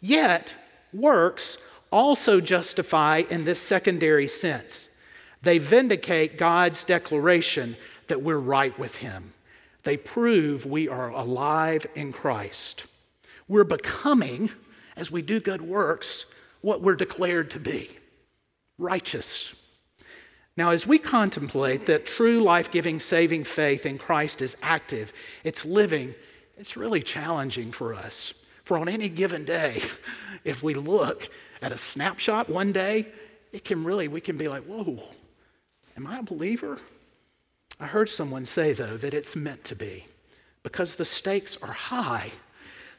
Yet, 0.00 0.52
works 0.92 1.56
also 1.94 2.40
justify 2.40 3.22
in 3.30 3.44
this 3.44 3.60
secondary 3.60 4.26
sense. 4.26 4.88
They 5.42 5.58
vindicate 5.58 6.36
God's 6.36 6.82
declaration 6.82 7.76
that 8.08 8.20
we're 8.20 8.38
right 8.38 8.76
with 8.76 8.96
Him. 8.96 9.32
They 9.84 9.96
prove 9.96 10.66
we 10.66 10.88
are 10.88 11.10
alive 11.10 11.86
in 11.94 12.12
Christ. 12.12 12.86
We're 13.46 13.62
becoming, 13.62 14.50
as 14.96 15.12
we 15.12 15.22
do 15.22 15.38
good 15.38 15.62
works, 15.62 16.26
what 16.62 16.82
we're 16.82 16.96
declared 16.96 17.52
to 17.52 17.60
be 17.60 17.96
righteous. 18.76 19.54
Now, 20.56 20.70
as 20.70 20.88
we 20.88 20.98
contemplate 20.98 21.86
that 21.86 22.06
true 22.06 22.40
life 22.40 22.72
giving, 22.72 22.98
saving 22.98 23.44
faith 23.44 23.86
in 23.86 23.98
Christ 23.98 24.42
is 24.42 24.56
active, 24.62 25.12
it's 25.44 25.64
living, 25.64 26.12
it's 26.56 26.76
really 26.76 27.02
challenging 27.02 27.70
for 27.70 27.94
us. 27.94 28.34
For 28.64 28.78
on 28.78 28.88
any 28.88 29.08
given 29.08 29.44
day, 29.44 29.82
if 30.44 30.60
we 30.60 30.74
look 30.74 31.28
at 31.64 31.72
a 31.72 31.78
snapshot 31.78 32.50
one 32.50 32.72
day, 32.72 33.06
it 33.50 33.64
can 33.64 33.84
really, 33.84 34.06
we 34.06 34.20
can 34.20 34.36
be 34.36 34.48
like, 34.48 34.64
whoa, 34.64 35.02
am 35.96 36.06
I 36.06 36.18
a 36.18 36.22
believer? 36.22 36.78
I 37.80 37.86
heard 37.86 38.10
someone 38.10 38.44
say, 38.44 38.74
though, 38.74 38.98
that 38.98 39.14
it's 39.14 39.34
meant 39.34 39.64
to 39.64 39.74
be 39.74 40.04
because 40.62 40.94
the 40.94 41.06
stakes 41.06 41.56
are 41.62 41.72
high. 41.72 42.30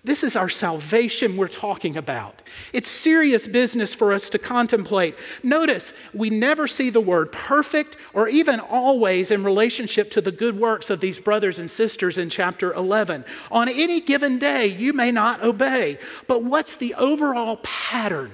This 0.04 0.24
is 0.24 0.36
our 0.36 0.50
salvation 0.50 1.38
we're 1.38 1.48
talking 1.48 1.98
about. 1.98 2.42
It's 2.74 2.88
serious 2.88 3.46
business 3.46 3.94
for 3.94 4.14
us 4.14 4.30
to 4.32 4.40
contemplate. 4.40 5.16
Notice, 5.44 5.94
we 6.14 6.32
never 6.32 6.68
see 6.68 6.90
the 6.90 7.02
word 7.02 7.32
perfect 7.32 7.98
or 8.14 8.28
even 8.28 8.60
always 8.60 9.30
in 9.30 9.44
relationship 9.44 10.10
to 10.12 10.22
the 10.22 10.32
good 10.32 10.60
works 10.60 10.90
of 10.90 11.00
these 11.00 11.20
brothers 11.20 11.60
and 11.60 11.70
sisters 11.70 12.18
in 12.18 12.30
chapter 12.30 12.74
11. 12.74 13.26
On 13.52 13.70
any 13.70 14.02
given 14.02 14.40
day, 14.40 14.66
you 14.66 14.92
may 14.94 15.12
not 15.12 15.44
obey, 15.44 16.00
but 16.28 16.44
what's 16.44 16.76
the 16.76 16.96
overall 16.96 17.58
pattern 17.64 18.32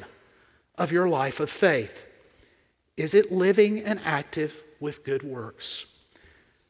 of 0.81 0.91
your 0.91 1.07
life 1.07 1.39
of 1.39 1.49
faith? 1.49 2.05
Is 2.97 3.13
it 3.13 3.31
living 3.31 3.83
and 3.83 3.99
active 4.03 4.55
with 4.79 5.03
good 5.03 5.23
works? 5.23 5.85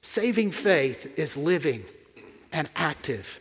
Saving 0.02 0.52
faith 0.52 1.18
is 1.18 1.38
living 1.38 1.86
and 2.52 2.70
active 2.76 3.40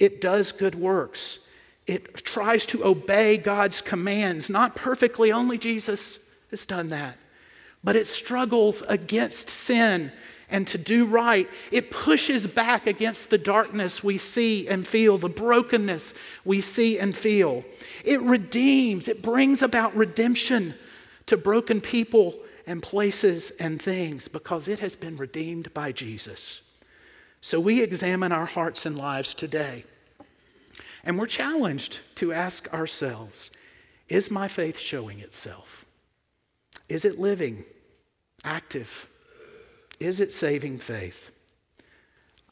it 0.00 0.22
does 0.22 0.50
good 0.50 0.74
works. 0.74 1.40
It 1.86 2.24
tries 2.24 2.66
to 2.66 2.84
obey 2.84 3.36
God's 3.36 3.80
commands, 3.80 4.50
not 4.50 4.74
perfectly, 4.74 5.30
only 5.30 5.58
Jesus 5.58 6.18
has 6.50 6.66
done 6.66 6.88
that. 6.88 7.18
But 7.84 7.96
it 7.96 8.06
struggles 8.06 8.82
against 8.88 9.48
sin 9.48 10.10
and 10.50 10.66
to 10.68 10.78
do 10.78 11.06
right. 11.06 11.48
It 11.70 11.90
pushes 11.90 12.46
back 12.46 12.86
against 12.86 13.30
the 13.30 13.38
darkness 13.38 14.04
we 14.04 14.18
see 14.18 14.68
and 14.68 14.86
feel, 14.86 15.18
the 15.18 15.28
brokenness 15.28 16.14
we 16.44 16.60
see 16.60 16.98
and 16.98 17.16
feel. 17.16 17.64
It 18.04 18.20
redeems, 18.20 19.08
it 19.08 19.22
brings 19.22 19.62
about 19.62 19.96
redemption 19.96 20.74
to 21.26 21.36
broken 21.36 21.80
people 21.80 22.38
and 22.66 22.82
places 22.82 23.50
and 23.58 23.80
things 23.80 24.28
because 24.28 24.68
it 24.68 24.80
has 24.80 24.94
been 24.94 25.16
redeemed 25.16 25.72
by 25.72 25.92
Jesus. 25.92 26.60
So 27.40 27.58
we 27.58 27.82
examine 27.82 28.32
our 28.32 28.46
hearts 28.46 28.86
and 28.86 28.98
lives 28.98 29.34
today. 29.34 29.84
And 31.04 31.18
we're 31.18 31.26
challenged 31.26 32.00
to 32.16 32.32
ask 32.32 32.72
ourselves 32.74 33.50
is 34.08 34.30
my 34.30 34.48
faith 34.48 34.76
showing 34.76 35.20
itself? 35.20 35.86
Is 36.88 37.04
it 37.04 37.20
living, 37.20 37.64
active? 38.44 39.08
Is 40.00 40.20
it 40.20 40.32
saving 40.32 40.78
faith? 40.78 41.30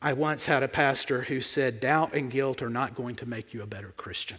I 0.00 0.12
once 0.12 0.44
had 0.44 0.62
a 0.62 0.68
pastor 0.68 1.22
who 1.22 1.40
said, 1.40 1.80
Doubt 1.80 2.14
and 2.14 2.30
guilt 2.30 2.62
are 2.62 2.70
not 2.70 2.94
going 2.94 3.16
to 3.16 3.26
make 3.26 3.52
you 3.52 3.62
a 3.62 3.66
better 3.66 3.92
Christian. 3.96 4.38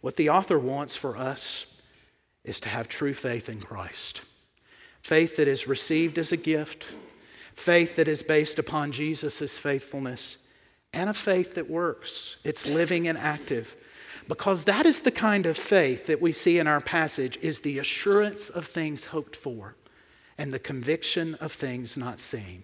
What 0.00 0.16
the 0.16 0.30
author 0.30 0.58
wants 0.58 0.96
for 0.96 1.16
us 1.16 1.66
is 2.42 2.58
to 2.60 2.68
have 2.70 2.88
true 2.88 3.14
faith 3.14 3.48
in 3.48 3.60
Christ. 3.60 4.22
Faith 5.02 5.36
that 5.36 5.46
is 5.46 5.68
received 5.68 6.18
as 6.18 6.32
a 6.32 6.36
gift, 6.38 6.86
faith 7.54 7.96
that 7.96 8.08
is 8.08 8.22
based 8.22 8.58
upon 8.58 8.90
Jesus' 8.90 9.56
faithfulness, 9.56 10.38
and 10.94 11.10
a 11.10 11.14
faith 11.14 11.54
that 11.54 11.70
works. 11.70 12.36
It's 12.44 12.66
living 12.66 13.08
and 13.08 13.18
active. 13.18 13.76
Because 14.26 14.64
that 14.64 14.86
is 14.86 15.00
the 15.00 15.10
kind 15.10 15.44
of 15.44 15.56
faith 15.56 16.06
that 16.06 16.22
we 16.22 16.32
see 16.32 16.58
in 16.58 16.66
our 16.66 16.80
passage 16.80 17.38
is 17.42 17.60
the 17.60 17.78
assurance 17.78 18.48
of 18.48 18.66
things 18.66 19.04
hoped 19.04 19.36
for 19.36 19.76
and 20.38 20.52
the 20.52 20.58
conviction 20.58 21.34
of 21.36 21.52
things 21.52 21.96
not 21.96 22.20
seen. 22.20 22.62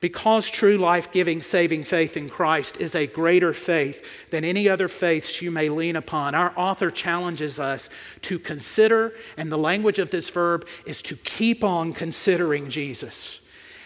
Because 0.00 0.48
true 0.48 0.78
life 0.78 1.10
giving, 1.10 1.42
saving 1.42 1.82
faith 1.82 2.16
in 2.16 2.28
Christ 2.28 2.76
is 2.76 2.94
a 2.94 3.08
greater 3.08 3.52
faith 3.52 4.04
than 4.30 4.44
any 4.44 4.68
other 4.68 4.86
faiths 4.86 5.42
you 5.42 5.50
may 5.50 5.68
lean 5.68 5.96
upon, 5.96 6.36
our 6.36 6.52
author 6.56 6.90
challenges 6.90 7.58
us 7.58 7.90
to 8.22 8.38
consider, 8.38 9.14
and 9.36 9.50
the 9.50 9.58
language 9.58 9.98
of 9.98 10.10
this 10.10 10.28
verb 10.28 10.68
is 10.86 11.02
to 11.02 11.16
keep 11.16 11.64
on 11.64 11.92
considering 11.92 12.70
Jesus 12.70 13.40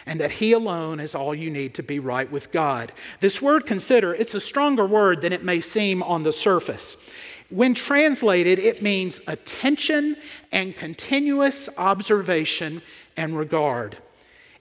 and 0.07 0.21
that 0.21 0.31
He 0.31 0.53
alone 0.53 1.01
is 1.01 1.15
all 1.15 1.35
you 1.35 1.51
need 1.51 1.75
to 1.75 1.83
be 1.83 1.99
right 1.99 2.31
with 2.31 2.53
God. 2.53 2.93
This 3.21 3.41
word 3.41 3.67
consider, 3.67 4.15
it's 4.15 4.35
a 4.35 4.41
stronger 4.41 4.87
word 4.87 5.21
than 5.21 5.33
it 5.33 5.45
may 5.45 5.61
seem 5.61 6.03
on 6.03 6.23
the 6.23 6.33
surface. 6.33 6.97
When 7.53 7.75
translated, 7.75 8.59
it 8.59 8.81
means 8.81 9.21
attention 9.27 10.17
and 10.53 10.75
continuous 10.75 11.69
observation 11.77 12.81
and 13.17 13.37
regard. 13.37 13.99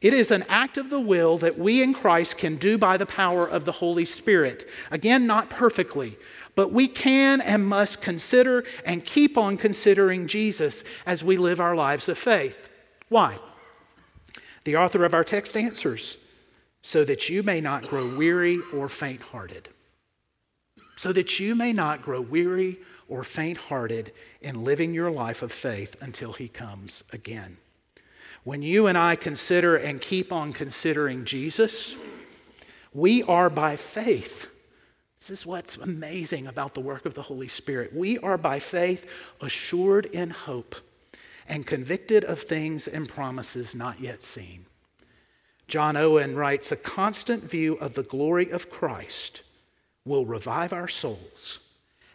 It 0.01 0.13
is 0.13 0.31
an 0.31 0.43
act 0.49 0.77
of 0.77 0.89
the 0.89 0.99
will 0.99 1.37
that 1.37 1.57
we 1.57 1.81
in 1.81 1.93
Christ 1.93 2.37
can 2.37 2.57
do 2.57 2.77
by 2.77 2.97
the 2.97 3.05
power 3.05 3.47
of 3.47 3.63
the 3.63 3.71
Holy 3.71 4.03
Spirit. 4.03 4.67
Again, 4.89 5.25
not 5.25 5.49
perfectly, 5.49 6.17
but 6.55 6.73
we 6.73 6.87
can 6.87 7.39
and 7.39 7.65
must 7.65 8.01
consider 8.01 8.65
and 8.83 9.05
keep 9.05 9.37
on 9.37 9.57
considering 9.57 10.27
Jesus 10.27 10.83
as 11.05 11.23
we 11.23 11.37
live 11.37 11.61
our 11.61 11.75
lives 11.75 12.09
of 12.09 12.17
faith. 12.17 12.67
Why? 13.09 13.37
The 14.65 14.75
author 14.75 15.05
of 15.05 15.13
our 15.13 15.23
text 15.23 15.55
answers, 15.55 16.17
so 16.81 17.05
that 17.05 17.29
you 17.29 17.41
may 17.41 17.61
not 17.61 17.87
grow 17.87 18.17
weary 18.17 18.59
or 18.73 18.89
faint 18.89 19.21
hearted. 19.21 19.69
So 21.01 21.11
that 21.13 21.39
you 21.39 21.55
may 21.55 21.73
not 21.73 22.03
grow 22.03 22.21
weary 22.21 22.77
or 23.07 23.23
faint 23.23 23.57
hearted 23.57 24.11
in 24.39 24.63
living 24.63 24.93
your 24.93 25.09
life 25.09 25.41
of 25.41 25.51
faith 25.51 25.95
until 25.99 26.31
he 26.31 26.47
comes 26.47 27.03
again. 27.11 27.57
When 28.43 28.61
you 28.61 28.85
and 28.85 28.95
I 28.95 29.15
consider 29.15 29.77
and 29.77 29.99
keep 29.99 30.31
on 30.31 30.53
considering 30.53 31.25
Jesus, 31.25 31.95
we 32.93 33.23
are 33.23 33.49
by 33.49 33.77
faith. 33.77 34.45
This 35.17 35.31
is 35.31 35.43
what's 35.43 35.75
amazing 35.77 36.45
about 36.45 36.75
the 36.75 36.81
work 36.81 37.07
of 37.07 37.15
the 37.15 37.23
Holy 37.23 37.47
Spirit. 37.47 37.95
We 37.95 38.19
are 38.19 38.37
by 38.37 38.59
faith 38.59 39.09
assured 39.41 40.05
in 40.05 40.29
hope 40.29 40.75
and 41.47 41.65
convicted 41.65 42.25
of 42.25 42.41
things 42.41 42.87
and 42.87 43.09
promises 43.09 43.73
not 43.73 43.99
yet 43.99 44.21
seen. 44.21 44.67
John 45.67 45.97
Owen 45.97 46.35
writes 46.35 46.71
A 46.71 46.75
constant 46.75 47.43
view 47.43 47.73
of 47.77 47.95
the 47.95 48.03
glory 48.03 48.51
of 48.51 48.69
Christ 48.69 49.41
will 50.05 50.25
revive 50.25 50.73
our 50.73 50.87
souls 50.87 51.59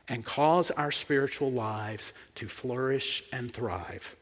and 0.09 0.25
cause 0.25 0.71
our 0.73 0.93
spiritual 0.93 1.51
lives 1.51 2.13
to 2.35 2.49
flourish 2.49 3.25
and 3.33 3.53
thrive. 3.53 4.15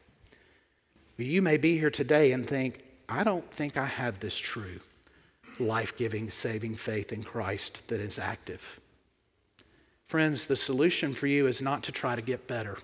You 1.17 1.41
may 1.41 1.57
be 1.57 1.77
here 1.77 1.91
today 1.91 2.31
and 2.31 2.47
think, 2.47 2.83
I 3.07 3.23
don't 3.23 3.49
think 3.51 3.77
I 3.77 3.85
have 3.85 4.19
this 4.19 4.37
true, 4.37 4.79
life 5.59 5.95
giving, 5.95 6.29
saving 6.29 6.75
faith 6.75 7.13
in 7.13 7.23
Christ 7.23 7.87
that 7.87 8.01
is 8.01 8.19
active. 8.19 8.79
Friends, 10.07 10.45
the 10.45 10.55
solution 10.55 11.13
for 11.13 11.27
you 11.27 11.47
is 11.47 11.61
not 11.61 11.83
to 11.83 11.91
try 11.91 12.15
to 12.15 12.21
get 12.21 12.47
better 12.47 12.77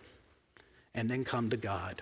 and 0.95 1.09
then 1.09 1.25
come 1.25 1.49
to 1.49 1.57
God. 1.57 2.01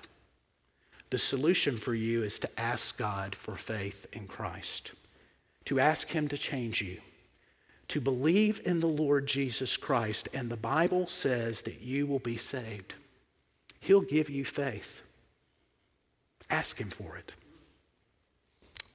The 1.10 1.18
solution 1.18 1.78
for 1.78 1.96
you 1.96 2.24
is 2.24 2.40
to 2.40 2.60
ask 2.60 2.98
God 2.98 3.34
for 3.34 3.56
faith 3.56 4.06
in 4.14 4.28
Christ, 4.28 4.92
to 5.66 5.80
ask 5.80 6.08
Him 6.08 6.28
to 6.28 6.38
change 6.38 6.82
you, 6.82 7.02
to 7.90 8.00
believe 8.00 8.62
in 8.66 8.80
the 8.80 8.88
Lord 8.88 9.28
Jesus 9.28 9.76
Christ, 9.76 10.30
and 10.34 10.50
the 10.50 10.58
Bible 10.58 11.08
says 11.08 11.62
that 11.64 11.82
you 11.82 12.08
will 12.08 12.20
be 12.20 12.38
saved. 12.38 12.94
He'll 13.80 14.02
give 14.02 14.30
you 14.30 14.46
faith. 14.46 15.02
Ask 16.50 16.78
Him 16.78 16.90
for 16.90 17.18
it. 17.18 17.34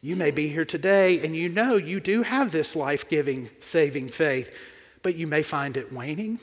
You 0.00 0.16
may 0.16 0.30
be 0.30 0.48
here 0.48 0.66
today 0.66 1.24
and 1.24 1.34
you 1.34 1.48
know 1.48 1.76
you 1.76 1.98
do 1.98 2.22
have 2.22 2.52
this 2.52 2.76
life 2.76 3.08
giving, 3.08 3.48
saving 3.60 4.10
faith, 4.10 4.54
but 5.02 5.16
you 5.16 5.26
may 5.26 5.42
find 5.42 5.78
it 5.78 5.90
waning. 5.90 6.38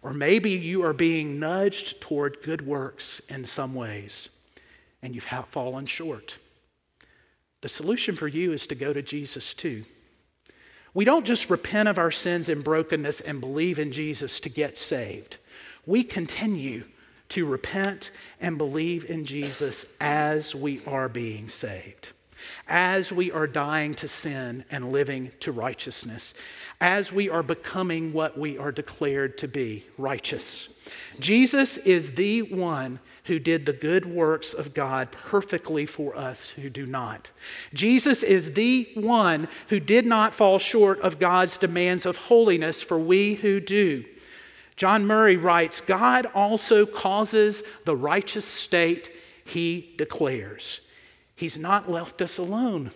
Or 0.00 0.14
maybe 0.14 0.50
you 0.52 0.82
are 0.84 0.94
being 0.94 1.38
nudged 1.38 2.00
toward 2.00 2.42
good 2.42 2.66
works 2.66 3.20
in 3.28 3.44
some 3.44 3.74
ways 3.74 4.30
and 5.02 5.14
you've 5.14 5.24
fallen 5.50 5.84
short. 5.84 6.38
The 7.60 7.68
solution 7.68 8.16
for 8.16 8.26
you 8.26 8.52
is 8.52 8.66
to 8.68 8.74
go 8.74 8.94
to 8.94 9.02
Jesus 9.02 9.52
too. 9.52 9.84
We 10.98 11.04
don't 11.04 11.24
just 11.24 11.48
repent 11.48 11.88
of 11.88 11.96
our 11.96 12.10
sins 12.10 12.48
and 12.48 12.64
brokenness 12.64 13.20
and 13.20 13.40
believe 13.40 13.78
in 13.78 13.92
Jesus 13.92 14.40
to 14.40 14.48
get 14.48 14.76
saved. 14.76 15.36
We 15.86 16.02
continue 16.02 16.82
to 17.28 17.46
repent 17.46 18.10
and 18.40 18.58
believe 18.58 19.08
in 19.08 19.24
Jesus 19.24 19.86
as 20.00 20.56
we 20.56 20.84
are 20.86 21.08
being 21.08 21.48
saved. 21.48 22.08
as 22.68 23.12
we 23.12 23.30
are 23.32 23.46
dying 23.46 23.94
to 23.94 24.08
sin 24.08 24.64
and 24.70 24.92
living 24.92 25.30
to 25.40 25.52
righteousness, 25.52 26.34
as 26.80 27.12
we 27.12 27.28
are 27.28 27.42
becoming 27.42 28.12
what 28.12 28.38
we 28.38 28.58
are 28.58 28.72
declared 28.72 29.38
to 29.38 29.48
be 29.48 29.84
righteous. 29.96 30.68
Jesus 31.18 31.78
is 31.78 32.12
the 32.12 32.42
one 32.42 32.98
who 33.28 33.38
did 33.38 33.66
the 33.66 33.72
good 33.74 34.06
works 34.06 34.54
of 34.54 34.72
God 34.72 35.12
perfectly 35.12 35.84
for 35.84 36.16
us 36.16 36.48
who 36.48 36.70
do 36.70 36.86
not. 36.86 37.30
Jesus 37.74 38.22
is 38.22 38.54
the 38.54 38.88
one 38.94 39.48
who 39.68 39.78
did 39.78 40.06
not 40.06 40.34
fall 40.34 40.58
short 40.58 40.98
of 41.00 41.18
God's 41.18 41.58
demands 41.58 42.06
of 42.06 42.16
holiness 42.16 42.80
for 42.80 42.98
we 42.98 43.34
who 43.34 43.60
do. 43.60 44.02
John 44.76 45.06
Murray 45.06 45.36
writes 45.36 45.82
God 45.82 46.26
also 46.34 46.86
causes 46.86 47.62
the 47.84 47.94
righteous 47.94 48.46
state 48.46 49.12
he 49.44 49.94
declares. 49.98 50.80
He's 51.36 51.58
not 51.58 51.90
left 51.90 52.22
us 52.22 52.38
alone. 52.38 52.92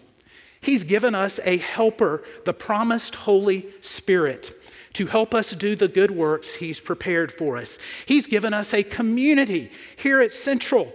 He's 0.63 0.85
given 0.85 1.15
us 1.15 1.41
a 1.45 1.59
helper, 1.59 2.25
the 2.47 2.55
promised 2.55 3.17
Holy 3.17 3.67
Spirit, 3.83 4.53
to 4.95 5.07
help 5.07 5.35
us 5.35 5.53
do 5.53 5.75
the 5.75 5.89
good 5.89 6.11
works 6.11 6.55
He's 6.55 6.81
prepared 6.81 7.33
for 7.33 7.57
us. 7.57 7.79
He's 8.07 8.27
given 8.27 8.53
us 8.53 8.75
a 8.75 8.83
community 8.83 9.71
here 9.97 10.21
at 10.21 10.33
Central 10.33 10.93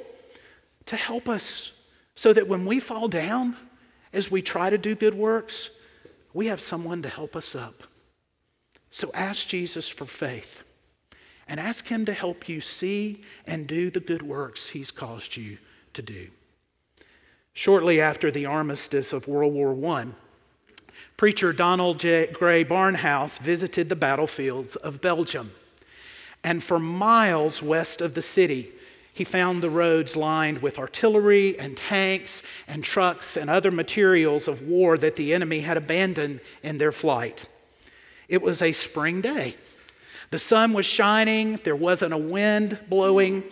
to 0.85 0.95
help 0.95 1.27
us 1.29 1.73
so 2.15 2.33
that 2.33 2.47
when 2.47 2.65
we 2.65 2.79
fall 2.79 3.07
down 3.07 3.55
as 4.13 4.31
we 4.31 4.41
try 4.41 4.69
to 4.69 4.77
do 4.77 4.95
good 4.95 5.13
works, 5.13 5.69
we 6.33 6.47
have 6.47 6.61
someone 6.61 7.01
to 7.01 7.09
help 7.09 7.35
us 7.35 7.55
up. 7.55 7.83
So 8.89 9.11
ask 9.13 9.47
Jesus 9.47 9.89
for 9.89 10.05
faith 10.05 10.63
and 11.47 11.59
ask 11.59 11.87
Him 11.87 12.05
to 12.05 12.13
help 12.13 12.49
you 12.49 12.61
see 12.61 13.23
and 13.45 13.67
do 13.67 13.89
the 13.89 13.99
good 13.99 14.21
works 14.21 14.69
He's 14.69 14.91
caused 14.91 15.37
you 15.37 15.57
to 15.93 16.01
do. 16.01 16.27
Shortly 17.53 17.99
after 17.99 18.29
the 18.29 18.45
armistice 18.45 19.13
of 19.13 19.27
World 19.27 19.53
War 19.53 19.73
I, 19.95 20.07
preacher 21.17 21.51
Donald 21.51 21.99
J. 21.99 22.27
Grey 22.27 22.63
Barnhouse 22.63 23.39
visited 23.39 23.89
the 23.89 23.95
battlefields 23.95 24.75
of 24.75 25.01
Belgium. 25.01 25.51
And 26.43 26.63
for 26.63 26.77
miles 26.77 27.61
west 27.63 28.01
of 28.01 28.13
the 28.13 28.21
city, 28.21 28.71
he 29.11 29.23
found 29.23 29.63
the 29.63 29.69
roads 29.71 30.15
lined 30.15 30.61
with 30.61 30.77
artillery 30.77 31.57
and 31.57 31.75
tanks 31.75 32.43
and 32.67 32.83
trucks 32.83 33.35
and 33.35 33.49
other 33.49 33.71
materials 33.71 34.47
of 34.47 34.61
war 34.61 34.95
that 34.99 35.15
the 35.15 35.33
enemy 35.33 35.61
had 35.61 35.75
abandoned 35.75 36.39
in 36.61 36.77
their 36.77 36.91
flight. 36.91 37.45
It 38.29 38.43
was 38.43 38.61
a 38.61 38.71
spring 38.71 39.21
day. 39.21 39.55
The 40.29 40.37
sun 40.37 40.71
was 40.73 40.85
shining, 40.85 41.59
there 41.63 41.75
wasn't 41.75 42.13
a 42.13 42.17
wind 42.17 42.77
blowing, 42.89 43.43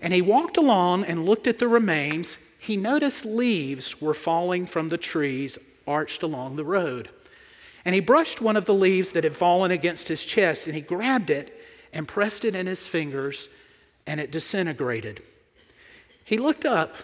and 0.00 0.12
he 0.12 0.22
walked 0.22 0.56
along 0.56 1.04
and 1.04 1.24
looked 1.24 1.46
at 1.46 1.60
the 1.60 1.68
remains. 1.68 2.38
He 2.58 2.76
noticed 2.76 3.24
leaves 3.24 4.00
were 4.00 4.14
falling 4.14 4.66
from 4.66 4.88
the 4.88 4.98
trees 4.98 5.56
arched 5.86 6.22
along 6.22 6.56
the 6.56 6.64
road. 6.64 7.08
And 7.84 7.94
he 7.94 8.00
brushed 8.00 8.40
one 8.40 8.56
of 8.56 8.64
the 8.64 8.74
leaves 8.74 9.12
that 9.12 9.24
had 9.24 9.36
fallen 9.36 9.70
against 9.70 10.08
his 10.08 10.24
chest, 10.24 10.66
and 10.66 10.74
he 10.74 10.80
grabbed 10.80 11.30
it 11.30 11.60
and 11.92 12.06
pressed 12.06 12.44
it 12.44 12.54
in 12.54 12.66
his 12.66 12.86
fingers, 12.86 13.48
and 14.06 14.20
it 14.20 14.30
disintegrated. 14.32 15.22
He 16.24 16.38
looked 16.38 16.64
up 16.64 16.94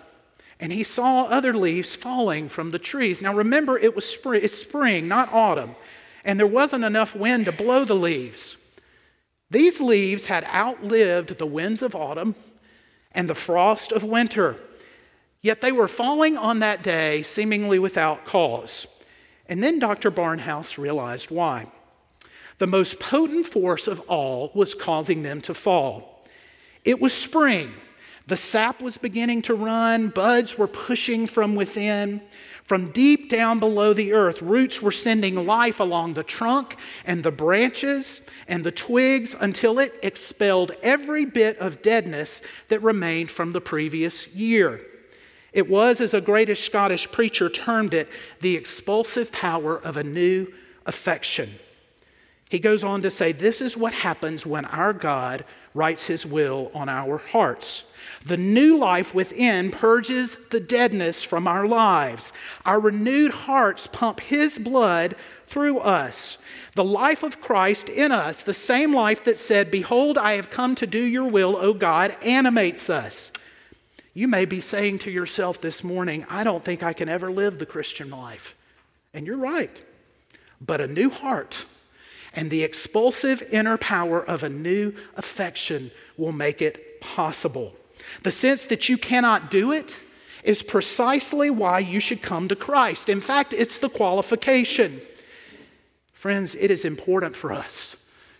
and 0.60 0.72
he 0.72 0.82
saw 0.82 1.24
other 1.24 1.54
leaves 1.54 1.94
falling 1.94 2.48
from 2.48 2.70
the 2.70 2.78
trees. 2.78 3.22
Now 3.22 3.34
remember, 3.34 3.78
it 3.78 3.94
was 3.94 4.04
spring, 4.04 4.42
it's 4.42 4.58
spring, 4.58 5.06
not 5.06 5.32
autumn, 5.32 5.76
and 6.24 6.38
there 6.38 6.46
wasn't 6.46 6.84
enough 6.84 7.14
wind 7.14 7.44
to 7.44 7.52
blow 7.52 7.84
the 7.84 7.94
leaves. 7.94 8.56
These 9.50 9.80
leaves 9.80 10.26
had 10.26 10.44
outlived 10.44 11.38
the 11.38 11.46
winds 11.46 11.82
of 11.82 11.94
autumn 11.94 12.34
and 13.12 13.30
the 13.30 13.34
frost 13.34 13.92
of 13.92 14.04
winter, 14.04 14.56
yet 15.42 15.60
they 15.60 15.72
were 15.72 15.88
falling 15.88 16.36
on 16.36 16.58
that 16.60 16.82
day 16.82 17.22
seemingly 17.22 17.78
without 17.78 18.24
cause. 18.24 18.86
And 19.46 19.62
then 19.62 19.78
Dr. 19.78 20.10
Barnhouse 20.10 20.78
realized 20.78 21.30
why. 21.30 21.66
The 22.58 22.66
most 22.66 23.00
potent 23.00 23.46
force 23.46 23.86
of 23.86 24.00
all 24.08 24.50
was 24.54 24.74
causing 24.74 25.22
them 25.22 25.40
to 25.42 25.54
fall. 25.54 26.26
It 26.84 27.00
was 27.00 27.12
spring. 27.12 27.72
The 28.26 28.36
sap 28.36 28.82
was 28.82 28.98
beginning 28.98 29.40
to 29.42 29.54
run, 29.54 30.08
buds 30.08 30.58
were 30.58 30.66
pushing 30.66 31.26
from 31.26 31.54
within. 31.54 32.20
From 32.64 32.92
deep 32.92 33.30
down 33.30 33.58
below 33.58 33.94
the 33.94 34.12
earth, 34.12 34.42
roots 34.42 34.82
were 34.82 34.92
sending 34.92 35.46
life 35.46 35.80
along 35.80 36.12
the 36.12 36.22
trunk 36.22 36.76
and 37.06 37.24
the 37.24 37.32
branches 37.32 38.20
and 38.46 38.62
the 38.62 38.70
twigs 38.70 39.34
until 39.40 39.78
it 39.78 39.98
expelled 40.02 40.72
every 40.82 41.24
bit 41.24 41.56
of 41.56 41.80
deadness 41.80 42.42
that 42.68 42.82
remained 42.82 43.30
from 43.30 43.52
the 43.52 43.62
previous 43.62 44.28
year. 44.34 44.82
It 45.52 45.68
was, 45.68 46.00
as 46.00 46.14
a 46.14 46.20
great 46.20 46.56
Scottish 46.56 47.10
preacher 47.10 47.48
termed 47.48 47.94
it, 47.94 48.08
the 48.40 48.54
expulsive 48.54 49.32
power 49.32 49.78
of 49.78 49.96
a 49.96 50.04
new 50.04 50.52
affection. 50.86 51.50
He 52.48 52.58
goes 52.58 52.82
on 52.82 53.02
to 53.02 53.10
say, 53.10 53.32
This 53.32 53.60
is 53.60 53.76
what 53.76 53.92
happens 53.92 54.46
when 54.46 54.64
our 54.66 54.92
God 54.92 55.44
writes 55.74 56.06
his 56.06 56.24
will 56.24 56.70
on 56.74 56.88
our 56.88 57.18
hearts. 57.18 57.84
The 58.24 58.36
new 58.36 58.78
life 58.78 59.14
within 59.14 59.70
purges 59.70 60.36
the 60.50 60.60
deadness 60.60 61.22
from 61.22 61.46
our 61.46 61.66
lives. 61.66 62.32
Our 62.64 62.80
renewed 62.80 63.32
hearts 63.32 63.86
pump 63.86 64.20
his 64.20 64.58
blood 64.58 65.14
through 65.46 65.78
us. 65.78 66.38
The 66.74 66.84
life 66.84 67.22
of 67.22 67.40
Christ 67.40 67.88
in 67.88 68.12
us, 68.12 68.42
the 68.42 68.54
same 68.54 68.94
life 68.94 69.24
that 69.24 69.38
said, 69.38 69.70
Behold, 69.70 70.18
I 70.18 70.32
have 70.32 70.50
come 70.50 70.74
to 70.76 70.86
do 70.86 71.02
your 71.02 71.28
will, 71.28 71.56
O 71.56 71.74
God, 71.74 72.16
animates 72.22 72.88
us. 72.90 73.30
You 74.18 74.26
may 74.26 74.46
be 74.46 74.60
saying 74.60 74.98
to 75.00 75.12
yourself 75.12 75.60
this 75.60 75.84
morning, 75.84 76.26
I 76.28 76.42
don't 76.42 76.64
think 76.64 76.82
I 76.82 76.92
can 76.92 77.08
ever 77.08 77.30
live 77.30 77.60
the 77.60 77.64
Christian 77.64 78.10
life. 78.10 78.56
And 79.14 79.24
you're 79.24 79.36
right. 79.36 79.70
But 80.60 80.80
a 80.80 80.88
new 80.88 81.08
heart 81.08 81.64
and 82.32 82.50
the 82.50 82.64
expulsive 82.64 83.44
inner 83.52 83.76
power 83.76 84.20
of 84.20 84.42
a 84.42 84.48
new 84.48 84.92
affection 85.14 85.92
will 86.16 86.32
make 86.32 86.60
it 86.60 87.00
possible. 87.00 87.76
The 88.24 88.32
sense 88.32 88.66
that 88.66 88.88
you 88.88 88.98
cannot 88.98 89.52
do 89.52 89.70
it 89.70 89.96
is 90.42 90.64
precisely 90.64 91.48
why 91.48 91.78
you 91.78 92.00
should 92.00 92.20
come 92.20 92.48
to 92.48 92.56
Christ. 92.56 93.08
In 93.08 93.20
fact, 93.20 93.52
it's 93.52 93.78
the 93.78 93.88
qualification. 93.88 95.00
Friends, 96.12 96.56
it 96.56 96.72
is 96.72 96.84
important 96.84 97.36
for 97.36 97.52
us 97.52 97.94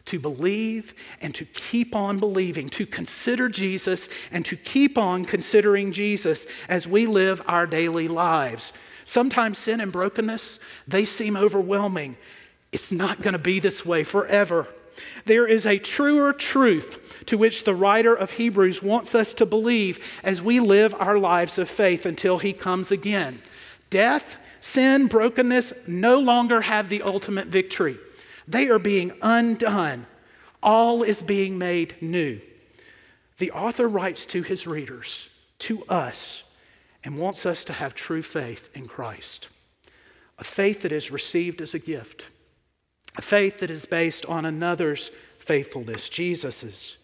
to 0.09 0.19
believe 0.19 0.95
and 1.21 1.35
to 1.35 1.45
keep 1.45 1.95
on 1.95 2.19
believing, 2.19 2.69
to 2.71 2.87
consider 2.87 3.49
Jesus 3.49 4.09
and 4.33 4.45
to 4.47 4.57
keep 4.57 4.97
on 4.97 5.25
considering 5.25 5.93
Jesus 5.93 6.47
as 6.69 6.89
we 6.89 7.07
live 7.07 7.43
our 7.47 7.67
daily 7.67 8.09
lives. 8.09 8.73
Sometimes 9.05 9.59
sin 9.59 9.81
and 9.81 9.93
brokenness, 9.93 10.61
they 10.87 11.05
seem 11.05 11.37
overwhelming. 11.37 12.17
It's 12.73 12.91
not 12.91 13.21
going 13.21 13.33
to 13.33 13.39
be 13.39 13.61
this 13.61 13.85
way 13.85 14.03
forever. 14.03 14.67
There 15.27 15.47
is 15.47 15.67
a 15.67 15.79
truer 15.79 16.33
truth 16.33 17.25
to 17.27 17.37
which 17.37 17.65
the 17.65 17.75
writer 17.75 18.15
of 18.15 18.33
Hebrews 18.33 18.83
wants 18.83 19.15
us 19.15 19.35
to 19.35 19.47
believe 19.47 20.05
as 20.25 20.43
we 20.43 20.59
live 20.59 20.95
our 20.99 21.19
lives 21.19 21.59
of 21.59 21.69
faith 21.69 22.07
until 22.07 22.39
he 22.39 22.53
comes 22.53 22.91
again. 22.91 23.41
Death, 23.91 24.37
sin, 24.61 25.07
brokenness 25.07 25.73
no 25.87 26.19
longer 26.19 26.63
have 26.63 26.89
the 26.89 27.03
ultimate 27.03 27.49
victory. 27.49 27.99
They 28.49 28.71
are 28.71 28.79
being 28.79 29.13
undone. 29.21 30.07
All 30.63 31.03
is 31.03 31.21
being 31.21 31.59
made 31.59 31.95
new. 32.01 32.41
The 33.37 33.51
author 33.53 33.87
writes 33.87 34.25
to 34.27 34.43
his 34.43 34.67
readers, 34.67 35.29
to 35.61 35.85
us, 35.85 36.43
and 37.05 37.19
wants 37.19 37.47
us 37.47 37.63
to 37.65 37.73
have 37.75 37.95
true 37.95 38.23
faith 38.23 38.71
in 38.75 38.89
Christ. 38.89 39.49
A 40.39 40.45
faith 40.45 40.83
that 40.83 40.93
is 40.93 41.11
received 41.11 41.61
as 41.61 41.75
a 41.75 41.79
gift, 41.79 42.27
a 43.17 43.23
faith 43.23 43.59
that 43.59 43.71
is 43.71 43.85
based 43.85 44.25
on 44.27 44.47
another's 44.47 45.11
faithfulness, 45.39 46.09
Jesus's, 46.09 46.97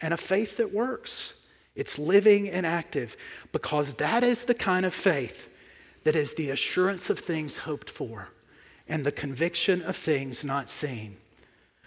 and 0.00 0.12
a 0.12 0.18
faith 0.18 0.58
that 0.58 0.72
works. 0.72 1.34
It's 1.74 1.98
living 1.98 2.50
and 2.50 2.66
active 2.66 3.16
because 3.52 3.94
that 3.94 4.22
is 4.22 4.44
the 4.44 4.54
kind 4.54 4.84
of 4.84 4.92
faith 4.92 5.48
that 6.04 6.16
is 6.16 6.34
the 6.34 6.50
assurance 6.50 7.08
of 7.08 7.18
things 7.18 7.56
hoped 7.56 7.88
for 7.88 8.28
and 8.92 9.06
the 9.06 9.10
conviction 9.10 9.80
of 9.84 9.96
things 9.96 10.44
not 10.44 10.68
seen. 10.68 11.16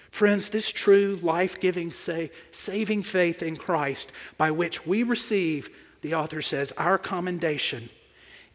Friends, 0.09 0.49
this 0.49 0.71
true, 0.71 1.19
life 1.21 1.59
giving, 1.59 1.91
say, 1.91 2.31
saving 2.49 3.03
faith 3.03 3.43
in 3.43 3.55
Christ 3.55 4.11
by 4.39 4.49
which 4.49 4.87
we 4.87 5.03
receive, 5.03 5.69
the 6.01 6.15
author 6.15 6.41
says, 6.41 6.71
our 6.79 6.97
commendation 6.97 7.89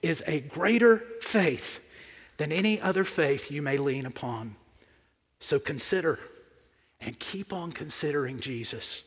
is 0.03 0.24
a 0.26 0.40
greater 0.40 1.05
faith 1.20 1.78
than 2.38 2.51
any 2.51 2.80
other 2.80 3.05
faith 3.05 3.53
you 3.53 3.62
may 3.62 3.78
lean 3.78 4.05
upon. 4.05 4.57
So 5.38 5.61
consider 5.61 6.18
and 7.01 7.16
keep 7.20 7.53
on 7.53 7.70
considering 7.70 8.40
Jesus 8.40 9.05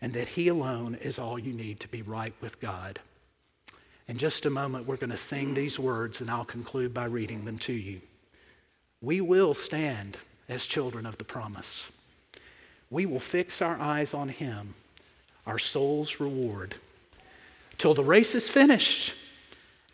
and 0.00 0.14
that 0.14 0.26
He 0.26 0.48
alone 0.48 0.94
is 1.02 1.18
all 1.18 1.38
you 1.38 1.52
need 1.52 1.80
to 1.80 1.88
be 1.88 2.00
right 2.00 2.32
with 2.40 2.58
God. 2.60 2.98
In 4.08 4.16
just 4.16 4.46
a 4.46 4.50
moment, 4.50 4.86
we're 4.86 4.96
going 4.96 5.10
to 5.10 5.18
sing 5.18 5.52
these 5.52 5.78
words, 5.78 6.22
and 6.22 6.30
I'll 6.30 6.46
conclude 6.46 6.94
by 6.94 7.04
reading 7.04 7.44
them 7.44 7.58
to 7.58 7.74
you 7.74 8.00
we 9.02 9.20
will 9.20 9.54
stand 9.54 10.18
as 10.48 10.66
children 10.66 11.06
of 11.06 11.18
the 11.18 11.24
promise. 11.24 11.90
We 12.90 13.06
will 13.06 13.20
fix 13.20 13.62
our 13.62 13.80
eyes 13.80 14.14
on 14.14 14.28
Him, 14.28 14.74
our 15.46 15.58
soul's 15.58 16.20
reward, 16.20 16.74
till 17.78 17.94
the 17.94 18.04
race 18.04 18.34
is 18.34 18.48
finished 18.48 19.14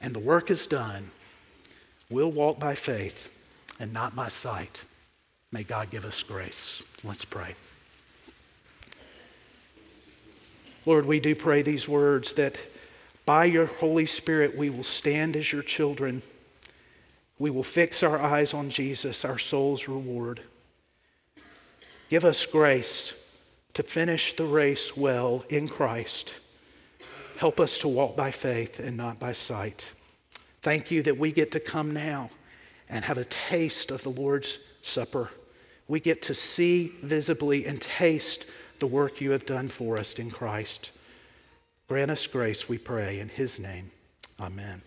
and 0.01 0.15
the 0.15 0.21
work 0.21 0.51
is 0.51 0.67
done. 0.67 1.11
We'll 2.11 2.33
walk 2.33 2.59
by 2.59 2.75
faith 2.75 3.29
and 3.79 3.93
not 3.93 4.17
by 4.17 4.29
sight. 4.29 4.83
May 5.53 5.63
God 5.63 5.91
give 5.91 6.05
us 6.05 6.23
grace. 6.23 6.83
Let's 7.05 7.25
pray. 7.25 7.55
Lord, 10.85 11.07
we 11.07 11.19
do 11.19 11.35
pray 11.35 11.63
these 11.63 11.89
words 11.89 12.33
that 12.35 12.57
by 13.25 13.45
your 13.47 13.67
Holy 13.67 14.07
Spirit 14.07 14.57
we 14.57 14.71
will 14.71 14.85
stand 14.85 15.37
as 15.37 15.53
your 15.53 15.63
children. 15.63 16.23
We 17.39 17.51
will 17.51 17.62
fix 17.62 18.03
our 18.03 18.18
eyes 18.18 18.55
on 18.55 18.70
Jesus, 18.70 19.24
our 19.24 19.39
soul's 19.39 19.89
reward. 19.89 20.41
Give 22.09 22.24
us 22.24 22.47
grace 22.47 23.12
to 23.74 23.82
finish 23.82 24.34
the 24.37 24.45
race 24.45 24.97
well 24.97 25.45
in 25.51 25.68
Christ. 25.68 26.34
Help 27.39 27.61
us 27.61 27.78
to 27.80 27.89
walk 27.89 28.16
by 28.16 28.30
faith 28.30 28.80
and 28.80 28.97
not 28.97 29.18
by 29.18 29.32
sight. 29.32 29.93
Thank 30.62 30.91
you 30.91 31.03
that 31.03 31.18
we 31.18 31.30
get 31.30 31.53
to 31.53 31.61
come 31.61 31.93
now 31.93 32.30
and 32.89 33.05
have 33.05 33.18
a 33.18 33.24
taste 33.26 33.91
of 33.91 34.03
the 34.03 34.09
Lord's 34.09 34.59
Supper. 34.80 35.30
We 35.89 36.01
get 36.01 36.22
to 36.22 36.34
see 36.34 36.95
visibly 37.03 37.66
and 37.66 37.80
taste 37.80 38.47
the 38.78 38.87
work 38.87 39.20
you 39.20 39.30
have 39.32 39.47
done 39.47 39.68
for 39.68 39.99
us 39.99 40.14
in 40.14 40.30
Christ. 40.30 40.93
Grant 41.89 42.11
us 42.11 42.26
grace, 42.26 42.68
we 42.68 42.78
pray, 42.78 43.20
in 43.20 43.28
His 43.28 43.61
name. 43.61 43.91
Amen. 44.41 44.82